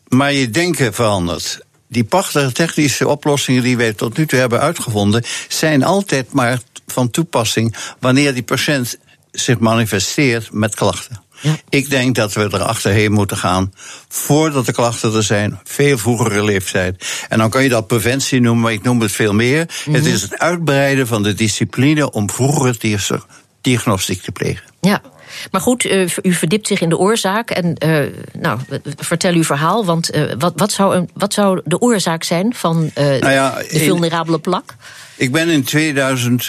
maar 0.08 0.32
je 0.32 0.50
denken 0.50 0.94
verandert. 0.94 1.60
Die 1.90 2.04
prachtige 2.04 2.52
technische 2.52 3.08
oplossingen 3.08 3.62
die 3.62 3.76
wij 3.76 3.92
tot 3.92 4.16
nu 4.16 4.26
toe 4.26 4.38
hebben 4.38 4.60
uitgevonden, 4.60 5.24
zijn 5.48 5.84
altijd 5.84 6.32
maar 6.32 6.58
van 6.86 7.10
toepassing 7.10 7.74
wanneer 7.98 8.34
die 8.34 8.42
patiënt 8.42 8.98
zich 9.32 9.58
manifesteert 9.58 10.52
met 10.52 10.74
klachten. 10.74 11.22
Ik 11.68 11.90
denk 11.90 12.14
dat 12.14 12.32
we 12.32 12.42
erachterheen 12.42 13.12
moeten 13.12 13.36
gaan 13.36 13.72
voordat 14.08 14.66
de 14.66 14.72
klachten 14.72 15.14
er 15.14 15.22
zijn, 15.22 15.60
veel 15.64 15.98
vroegere 15.98 16.44
leeftijd. 16.44 17.04
En 17.28 17.38
dan 17.38 17.50
kan 17.50 17.62
je 17.62 17.68
dat 17.68 17.86
preventie 17.86 18.40
noemen, 18.40 18.62
maar 18.62 18.72
ik 18.72 18.82
noem 18.82 19.00
het 19.00 19.12
veel 19.12 19.32
meer. 19.32 19.68
Het 19.90 20.06
is 20.06 20.22
het 20.22 20.38
uitbreiden 20.38 21.06
van 21.06 21.22
de 21.22 21.34
discipline 21.34 22.10
om 22.10 22.30
vroeger 22.30 22.78
dia- 22.78 23.20
diagnostiek 23.60 24.22
te 24.22 24.32
plegen. 24.32 24.64
Ja. 24.80 25.02
Maar 25.50 25.60
goed, 25.60 25.84
eh, 25.84 26.08
u 26.22 26.32
verdiept 26.32 26.66
zich 26.66 26.80
in 26.80 26.88
de 26.88 26.98
oorzaak. 26.98 27.50
En 27.50 27.74
eh, 27.74 28.02
nou, 28.32 28.58
vertel 28.96 29.34
uw 29.34 29.44
verhaal. 29.44 29.84
Want 29.84 30.10
eh, 30.10 30.22
wat, 30.38 30.52
wat, 30.56 30.72
zou 30.72 30.94
een, 30.94 31.10
wat 31.14 31.32
zou 31.32 31.60
de 31.64 31.80
oorzaak 31.80 32.22
zijn 32.22 32.54
van 32.54 32.90
Nou 32.94 33.30
ja, 33.30 33.54
de 33.54 33.78
vulnerabele 33.78 34.38
plak? 34.38 34.74
Ik 35.20 35.32
ben 35.32 35.48
in 35.48 35.64
2000, 35.64 36.40
eh, 36.40 36.46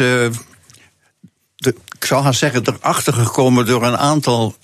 de, 1.56 1.75
ik 1.95 2.06
zou 2.06 2.23
gaan 2.23 2.34
zeggen, 2.34 2.62
erachter 2.65 3.13
gekomen 3.13 3.65
door 3.65 3.84
een 3.84 3.97
aantal 3.97 4.56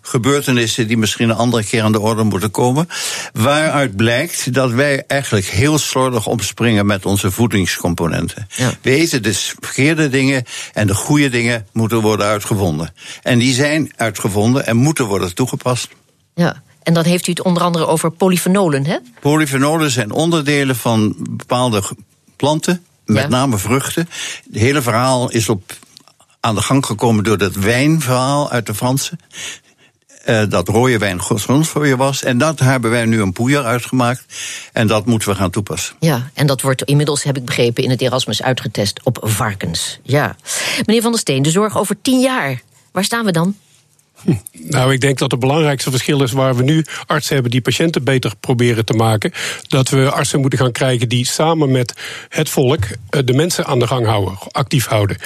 gebeurtenissen 0.00 0.86
die 0.86 0.96
misschien 0.96 1.28
een 1.30 1.36
andere 1.36 1.64
keer 1.64 1.82
aan 1.82 1.92
de 1.92 2.00
orde 2.00 2.22
moeten 2.22 2.50
komen. 2.50 2.88
Waaruit 3.32 3.96
blijkt 3.96 4.54
dat 4.54 4.70
wij 4.70 5.04
eigenlijk 5.06 5.46
heel 5.46 5.78
slordig 5.78 6.26
omspringen 6.26 6.86
met 6.86 7.06
onze 7.06 7.30
voedingscomponenten. 7.30 8.48
We 8.82 8.90
eten 8.90 9.22
dus 9.22 9.54
verkeerde 9.60 10.08
dingen 10.08 10.44
en 10.72 10.86
de 10.86 10.94
goede 10.94 11.28
dingen 11.28 11.66
moeten 11.72 12.00
worden 12.00 12.26
uitgevonden. 12.26 12.94
En 13.22 13.38
die 13.38 13.54
zijn 13.54 13.92
uitgevonden 13.96 14.66
en 14.66 14.76
moeten 14.76 15.04
worden 15.06 15.34
toegepast. 15.34 15.88
Ja. 16.34 16.62
En 16.82 16.94
dan 16.94 17.04
heeft 17.04 17.26
u 17.26 17.30
het 17.30 17.42
onder 17.42 17.62
andere 17.62 17.86
over 17.86 18.10
polyfenolen, 18.10 18.86
hè? 18.86 18.96
Polyfenolen 19.20 19.90
zijn 19.90 20.10
onderdelen 20.10 20.76
van 20.76 21.14
bepaalde 21.30 21.82
planten, 22.36 22.84
met 23.04 23.22
Ja. 23.22 23.28
name 23.28 23.58
vruchten. 23.58 24.08
Het 24.52 24.60
hele 24.60 24.82
verhaal 24.82 25.30
is 25.30 25.48
op, 25.48 25.72
aan 26.40 26.54
de 26.54 26.62
gang 26.62 26.86
gekomen 26.86 27.24
door 27.24 27.38
dat 27.38 27.54
wijnverhaal 27.54 28.50
uit 28.50 28.66
de 28.66 28.74
Fransen. 28.74 29.20
Eh, 30.24 30.42
dat 30.48 30.68
rode 30.68 30.98
wijn 30.98 31.22
gezond 31.22 31.68
voor 31.68 31.86
je 31.86 31.96
was. 31.96 32.22
En 32.22 32.38
dat 32.38 32.58
hebben 32.58 32.90
wij 32.90 33.04
nu 33.04 33.20
een 33.20 33.32
poeier 33.32 33.64
uitgemaakt. 33.64 34.24
En 34.72 34.86
dat 34.86 35.06
moeten 35.06 35.28
we 35.28 35.34
gaan 35.34 35.50
toepassen. 35.50 35.96
Ja, 36.00 36.30
en 36.34 36.46
dat 36.46 36.60
wordt 36.60 36.82
inmiddels, 36.82 37.22
heb 37.22 37.36
ik 37.36 37.44
begrepen, 37.44 37.84
in 37.84 37.90
het 37.90 38.00
Erasmus 38.00 38.42
uitgetest 38.42 39.00
op 39.04 39.18
varkens. 39.22 39.98
Ja. 40.02 40.36
Meneer 40.84 41.02
Van 41.02 41.10
der 41.10 41.20
Steen, 41.20 41.42
de 41.42 41.50
zorg 41.50 41.78
over 41.78 41.96
tien 42.02 42.20
jaar. 42.20 42.62
Waar 42.92 43.04
staan 43.04 43.24
we 43.24 43.32
dan? 43.32 43.56
Nou, 44.52 44.92
ik 44.92 45.00
denk 45.00 45.18
dat 45.18 45.30
het 45.30 45.40
belangrijkste 45.40 45.90
verschil 45.90 46.22
is 46.22 46.32
waar 46.32 46.56
we 46.56 46.62
nu 46.62 46.84
artsen 47.06 47.34
hebben 47.34 47.50
die 47.50 47.60
patiënten 47.60 48.04
beter 48.04 48.32
proberen 48.40 48.84
te 48.84 48.92
maken. 48.92 49.32
Dat 49.66 49.88
we 49.88 50.10
artsen 50.10 50.40
moeten 50.40 50.58
gaan 50.58 50.72
krijgen 50.72 51.08
die 51.08 51.26
samen 51.26 51.70
met 51.70 51.94
het 52.28 52.48
volk 52.48 52.84
eh, 53.10 53.20
de 53.24 53.32
mensen 53.32 53.66
aan 53.66 53.78
de 53.78 53.86
gang 53.86 54.06
houden, 54.06 54.38
actief 54.50 54.86
houden. 54.86 55.16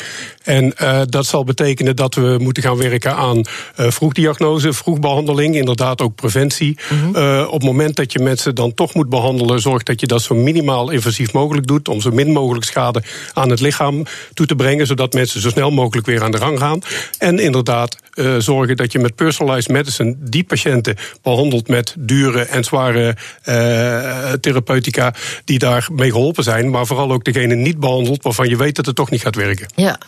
En 0.45 0.73
uh, 0.83 1.01
dat 1.07 1.27
zal 1.27 1.45
betekenen 1.45 1.97
dat 1.97 2.15
we 2.15 2.37
moeten 2.41 2.63
gaan 2.63 2.77
werken 2.77 3.15
aan 3.17 3.37
uh, 3.37 3.91
vroegdiagnose, 3.91 4.73
vroegbehandeling, 4.73 5.57
inderdaad 5.57 6.01
ook 6.01 6.15
preventie. 6.15 6.79
Mm 6.91 6.99
-hmm. 6.99 7.17
uh, 7.17 7.45
op 7.47 7.53
het 7.53 7.63
moment 7.63 7.97
dat 7.97 8.13
je 8.13 8.19
mensen 8.19 8.55
dan 8.55 8.75
toch 8.75 8.95
moet 8.95 9.09
behandelen, 9.09 9.61
zorg 9.61 9.83
dat 9.83 10.01
je 10.01 10.07
dat 10.07 10.23
zo 10.23 10.35
minimaal 10.35 10.91
invasief 10.91 11.33
mogelijk 11.33 11.67
doet. 11.67 11.89
Om 11.89 12.01
zo 12.01 12.11
min 12.11 12.33
mogelijk 12.33 12.65
schade 12.65 13.03
aan 13.33 13.51
het 13.51 13.61
lichaam 13.61 14.03
toe 14.35 14.47
te 14.47 14.57
brengen, 14.57 14.87
zodat 14.87 15.13
mensen 15.13 15.41
zo 15.41 15.49
snel 15.49 15.71
mogelijk 15.71 16.07
weer 16.07 16.23
aan 16.23 16.31
de 16.31 16.39
gang 16.39 16.59
gaan. 16.59 16.81
En 17.19 17.39
inderdaad 17.39 17.97
uh, 18.15 18.35
zorgen 18.39 18.77
dat 18.77 18.93
je 18.93 18.99
met 18.99 19.15
personalized 19.15 19.71
medicine 19.71 20.15
die 20.19 20.45
patiënten 20.45 20.97
behandelt 21.23 21.69
met 21.69 21.95
dure 21.99 22.43
en 22.43 22.65
zware 22.65 23.17
uh, 23.45 24.33
therapeutica 24.33 25.15
die 25.45 25.59
daarmee 25.59 26.11
geholpen 26.11 26.45
zijn, 26.45 26.71
maar 26.71 26.87
vooral 26.87 27.13
ook 27.13 27.25
degene 27.25 27.55
niet 27.55 27.81
behandeld 27.81 28.23
waarvan 28.23 28.49
je 28.49 28.57
weet 28.57 28.77
dat 28.77 28.87
het 28.87 28.97
toch 28.97 29.11
niet 29.11 29.23
gaat 29.23 29.35
werken. 29.35 29.67
Ja, 29.75 29.99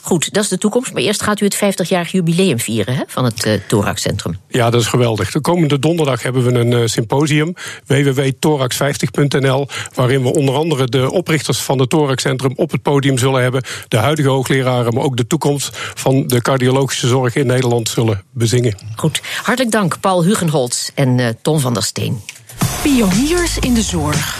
goed, 0.00 0.32
dat 0.32 0.42
is 0.42 0.48
de 0.48 0.58
toekomst. 0.58 0.92
Maar 0.92 1.02
eerst 1.02 1.22
gaat 1.22 1.40
u 1.40 1.44
het 1.44 1.56
50-jarig 1.56 2.10
jubileum 2.10 2.58
vieren 2.58 2.94
hè, 2.94 3.02
van 3.06 3.24
het 3.24 3.46
uh, 3.46 3.54
Thoraxcentrum. 3.68 4.38
Ja, 4.48 4.70
dat 4.70 4.80
is 4.80 4.86
geweldig. 4.86 5.30
De 5.30 5.40
komende 5.40 5.78
donderdag 5.78 6.22
hebben 6.22 6.44
we 6.44 6.58
een 6.58 6.72
uh, 6.72 6.86
symposium, 6.86 7.54
www.thorax50.nl, 7.86 9.68
waarin 9.94 10.22
we 10.22 10.34
onder 10.34 10.54
andere 10.54 10.86
de 10.86 11.10
oprichters 11.10 11.58
van 11.58 11.78
het 11.78 11.90
Thoraxcentrum 11.90 12.52
op 12.56 12.70
het 12.70 12.82
podium 12.82 13.18
zullen 13.18 13.42
hebben, 13.42 13.62
de 13.88 13.96
huidige 13.96 14.28
hoogleraren, 14.28 14.94
maar 14.94 15.04
ook 15.04 15.16
de 15.16 15.26
toekomst 15.26 15.78
van 15.94 16.26
de 16.26 16.42
cardiologische 16.42 17.06
zorg 17.06 17.34
in 17.34 17.46
Nederland 17.46 17.88
zullen 17.88 18.22
bezingen. 18.32 18.76
Goed, 18.96 19.20
hartelijk 19.42 19.72
dank 19.72 20.00
Paul 20.00 20.24
Hugenholz 20.24 20.90
en 20.94 21.18
uh, 21.18 21.28
Ton 21.42 21.60
van 21.60 21.74
der 21.74 21.82
Steen. 21.82 22.20
Pioniers 22.82 23.58
in 23.58 23.74
de 23.74 23.82
zorg. 23.82 24.38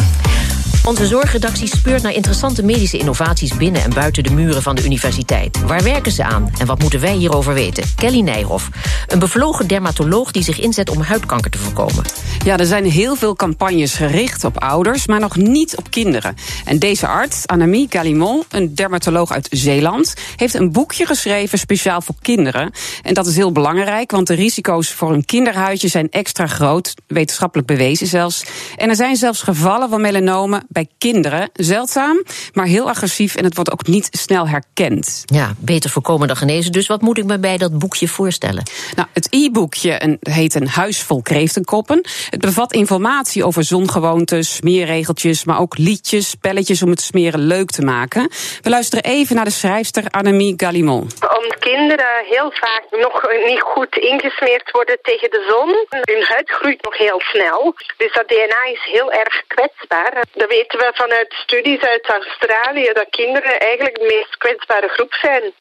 Onze 0.86 1.06
zorgredactie 1.06 1.68
speurt 1.68 2.02
naar 2.02 2.12
interessante 2.12 2.62
medische 2.62 2.98
innovaties 2.98 3.56
binnen 3.56 3.82
en 3.82 3.94
buiten 3.94 4.22
de 4.22 4.30
muren 4.30 4.62
van 4.62 4.74
de 4.74 4.84
universiteit. 4.84 5.60
Waar 5.62 5.82
werken 5.82 6.12
ze 6.12 6.24
aan 6.24 6.50
en 6.58 6.66
wat 6.66 6.78
moeten 6.78 7.00
wij 7.00 7.14
hierover 7.14 7.54
weten? 7.54 7.84
Kelly 7.96 8.20
Nijhoff, 8.20 8.68
een 9.06 9.18
bevlogen 9.18 9.66
dermatoloog 9.66 10.30
die 10.30 10.42
zich 10.42 10.60
inzet 10.60 10.90
om 10.90 11.00
huidkanker 11.00 11.50
te 11.50 11.58
voorkomen. 11.58 12.04
Ja, 12.44 12.56
er 12.56 12.66
zijn 12.66 12.84
heel 12.84 13.16
veel 13.16 13.34
campagnes 13.34 13.94
gericht 13.94 14.44
op 14.44 14.58
ouders, 14.58 15.06
maar 15.06 15.20
nog 15.20 15.36
niet 15.36 15.76
op 15.76 15.90
kinderen. 15.90 16.34
En 16.64 16.78
deze 16.78 17.06
arts, 17.06 17.46
Annemie 17.46 17.86
Galimont, 17.90 18.44
een 18.50 18.74
dermatoloog 18.74 19.32
uit 19.32 19.48
Zeeland, 19.50 20.14
heeft 20.36 20.54
een 20.54 20.72
boekje 20.72 21.06
geschreven 21.06 21.58
speciaal 21.58 22.00
voor 22.00 22.14
kinderen. 22.22 22.70
En 23.02 23.14
dat 23.14 23.26
is 23.26 23.36
heel 23.36 23.52
belangrijk, 23.52 24.10
want 24.10 24.26
de 24.26 24.34
risico's 24.34 24.92
voor 24.92 25.12
een 25.12 25.24
kinderhuidje 25.24 25.88
zijn 25.88 26.10
extra 26.10 26.46
groot, 26.46 26.94
wetenschappelijk 27.06 27.68
bewezen 27.68 28.06
zelfs. 28.06 28.44
En 28.76 28.88
er 28.88 28.96
zijn 28.96 29.16
zelfs 29.16 29.42
gevallen 29.42 29.88
van 29.88 30.00
melanomen 30.00 30.66
bij 30.76 30.88
kinderen. 30.98 31.50
Zeldzaam, 31.52 32.22
maar 32.52 32.66
heel 32.66 32.88
agressief 32.88 33.36
en 33.36 33.44
het 33.44 33.54
wordt 33.54 33.72
ook 33.72 33.86
niet 33.86 34.08
snel 34.10 34.48
herkend. 34.48 35.22
Ja, 35.24 35.54
beter 35.58 35.90
voorkomen 35.90 36.26
dan 36.26 36.36
genezen. 36.36 36.72
Dus 36.72 36.86
wat 36.86 37.00
moet 37.00 37.18
ik 37.18 37.24
me 37.24 37.38
bij 37.38 37.56
dat 37.56 37.78
boekje 37.78 38.08
voorstellen? 38.08 38.62
Nou, 38.96 39.08
het 39.12 39.26
e-boekje 39.30 40.18
heet 40.20 40.54
Een 40.54 40.68
Huis 40.68 41.02
vol 41.02 41.22
kreeftenkoppen. 41.22 42.00
Het 42.30 42.40
bevat 42.40 42.72
informatie 42.72 43.44
over 43.44 43.64
zongewoontes, 43.64 44.54
smeerregeltjes, 44.54 45.44
maar 45.44 45.60
ook 45.60 45.78
liedjes, 45.78 46.30
spelletjes 46.30 46.82
om 46.82 46.90
het 46.90 47.00
smeren 47.00 47.40
leuk 47.40 47.70
te 47.70 47.82
maken. 47.82 48.30
We 48.62 48.70
luisteren 48.70 49.04
even 49.04 49.36
naar 49.36 49.44
de 49.44 49.50
schrijfster 49.50 50.04
Annemie 50.10 50.54
Galimont. 50.56 51.14
Omdat 51.38 51.58
kinderen 51.58 52.24
heel 52.28 52.50
vaak 52.54 52.84
nog 52.90 53.26
niet 53.46 53.60
goed 53.60 53.96
ingesmeerd 53.96 54.70
worden 54.70 54.98
tegen 55.02 55.30
de 55.30 55.42
zon. 55.50 55.68
Hun 56.14 56.22
huid 56.22 56.50
groeit 56.50 56.82
nog 56.82 56.96
heel 56.98 57.20
snel. 57.20 57.74
Dus 57.96 58.12
dat 58.12 58.28
DNA 58.28 58.62
is 58.72 58.84
heel 58.92 59.12
erg 59.12 59.42
kwetsbaar. 59.46 60.12
Dat 60.14 60.48
weten 60.66 60.86
we 60.86 60.96
vanuit 60.96 61.32
studies 61.32 61.80
uit 61.80 62.08
Australië 62.08 62.90
dat 62.92 63.06
kinderen 63.10 63.60
eigenlijk 63.60 63.98
de 63.98 64.04
meest 64.04 64.36
kwetsbare 64.36 64.88
groep 64.88 65.14
zijn. 65.14 65.52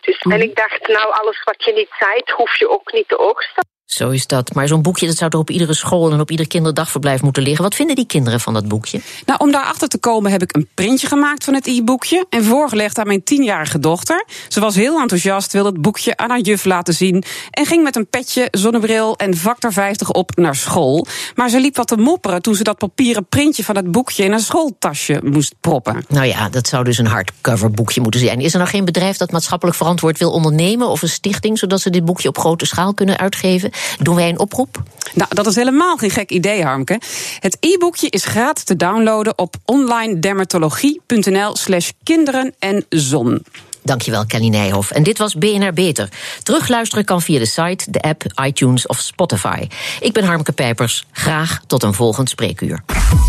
Dus, 0.00 0.22
mm. 0.22 0.32
En 0.32 0.40
ik 0.40 0.56
dacht, 0.56 0.86
nou, 0.86 1.12
alles 1.12 1.42
wat 1.44 1.64
je 1.64 1.72
niet 1.72 1.90
zaait, 1.98 2.30
hoef 2.30 2.56
je 2.56 2.68
ook 2.68 2.92
niet 2.92 3.08
te 3.08 3.18
oogsten. 3.18 3.64
Zo 3.86 4.10
is 4.10 4.26
dat. 4.26 4.54
Maar 4.54 4.68
zo'n 4.68 4.82
boekje 4.82 5.06
dat 5.06 5.16
zou 5.16 5.30
toch 5.30 5.40
op 5.40 5.50
iedere 5.50 5.74
school 5.74 6.12
en 6.12 6.20
op 6.20 6.30
ieder 6.30 6.46
kinderdagverblijf 6.46 7.22
moeten 7.22 7.42
liggen. 7.42 7.62
Wat 7.62 7.74
vinden 7.74 7.96
die 7.96 8.06
kinderen 8.06 8.40
van 8.40 8.54
dat 8.54 8.68
boekje? 8.68 9.00
Nou, 9.26 9.38
om 9.38 9.50
daarachter 9.50 9.88
te 9.88 9.98
komen 9.98 10.30
heb 10.30 10.42
ik 10.42 10.54
een 10.54 10.68
printje 10.74 11.06
gemaakt 11.06 11.44
van 11.44 11.54
het 11.54 11.66
e-boekje 11.66 12.26
en 12.30 12.44
voorgelegd 12.44 12.98
aan 12.98 13.06
mijn 13.06 13.24
tienjarige 13.24 13.78
dochter. 13.78 14.24
Ze 14.48 14.60
was 14.60 14.74
heel 14.74 15.00
enthousiast, 15.00 15.52
wilde 15.52 15.68
het 15.68 15.80
boekje 15.80 16.16
aan 16.16 16.30
haar 16.30 16.40
juf 16.40 16.64
laten 16.64 16.94
zien 16.94 17.24
en 17.50 17.66
ging 17.66 17.82
met 17.82 17.96
een 17.96 18.08
petje, 18.08 18.48
zonnebril 18.50 19.16
en 19.16 19.36
factor 19.36 19.72
50 19.72 20.10
op 20.10 20.36
naar 20.36 20.54
school. 20.54 21.06
Maar 21.34 21.48
ze 21.48 21.60
liep 21.60 21.76
wat 21.76 21.88
te 21.88 21.96
mopperen 21.96 22.42
toen 22.42 22.54
ze 22.54 22.62
dat 22.62 22.78
papieren 22.78 23.26
printje 23.26 23.64
van 23.64 23.76
het 23.76 23.90
boekje 23.90 24.24
in 24.24 24.32
een 24.32 24.40
schooltasje 24.40 25.20
moest 25.24 25.54
proppen. 25.60 26.04
Nou 26.08 26.26
ja, 26.26 26.48
dat 26.48 26.68
zou 26.68 26.84
dus 26.84 26.98
een 26.98 27.06
hardcover 27.06 27.70
boekje 27.70 28.00
moeten 28.00 28.20
zijn. 28.20 28.40
Is 28.40 28.52
er 28.52 28.58
nog 28.58 28.70
geen 28.70 28.84
bedrijf 28.84 29.16
dat 29.16 29.30
maatschappelijk 29.30 29.76
verantwoord 29.76 30.18
wil 30.18 30.30
ondernemen 30.30 30.88
of 30.88 31.02
een 31.02 31.08
stichting 31.08 31.58
zodat 31.58 31.80
ze 31.80 31.90
dit 31.90 32.04
boekje 32.04 32.28
op 32.28 32.38
grote 32.38 32.66
schaal 32.66 32.94
kunnen 32.94 33.18
uitgeven? 33.18 33.70
Doen 33.98 34.14
wij 34.14 34.28
een 34.28 34.38
oproep? 34.38 34.82
Nou, 35.14 35.34
dat 35.34 35.46
is 35.46 35.54
helemaal 35.54 35.96
geen 35.96 36.10
gek 36.10 36.30
idee, 36.30 36.62
Harmke. 36.62 37.00
Het 37.40 37.56
e-boekje 37.60 38.10
is 38.10 38.24
gratis 38.24 38.64
te 38.64 38.76
downloaden 38.76 39.38
op 39.38 39.56
onlinedermatologie.nl 39.64 41.56
slash 41.56 41.90
kinderen 42.02 42.54
en 42.58 42.86
zon. 42.88 43.44
Dankjewel, 43.86 44.26
Kelly 44.26 44.48
Nijhoff. 44.48 44.90
En 44.90 45.02
dit 45.02 45.18
was 45.18 45.34
BNR 45.34 45.72
Beter. 45.72 46.08
Terugluisteren 46.42 47.04
kan 47.04 47.22
via 47.22 47.38
de 47.38 47.46
site, 47.46 47.90
de 47.90 48.00
app, 48.00 48.22
iTunes 48.44 48.86
of 48.86 48.98
Spotify. 48.98 49.66
Ik 50.00 50.12
ben 50.12 50.24
Harmke 50.24 50.52
Pijpers. 50.52 51.04
Graag 51.12 51.60
tot 51.66 51.82
een 51.82 51.94
volgend 51.94 52.28
spreekuur. 52.28 52.82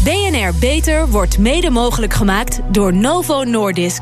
BNR 0.03 0.53
Beter 0.59 1.09
wordt 1.09 1.37
mede 1.37 1.69
mogelijk 1.69 2.13
gemaakt 2.13 2.59
door 2.71 2.93
Novo 2.93 3.43
Nordisk. 3.43 4.01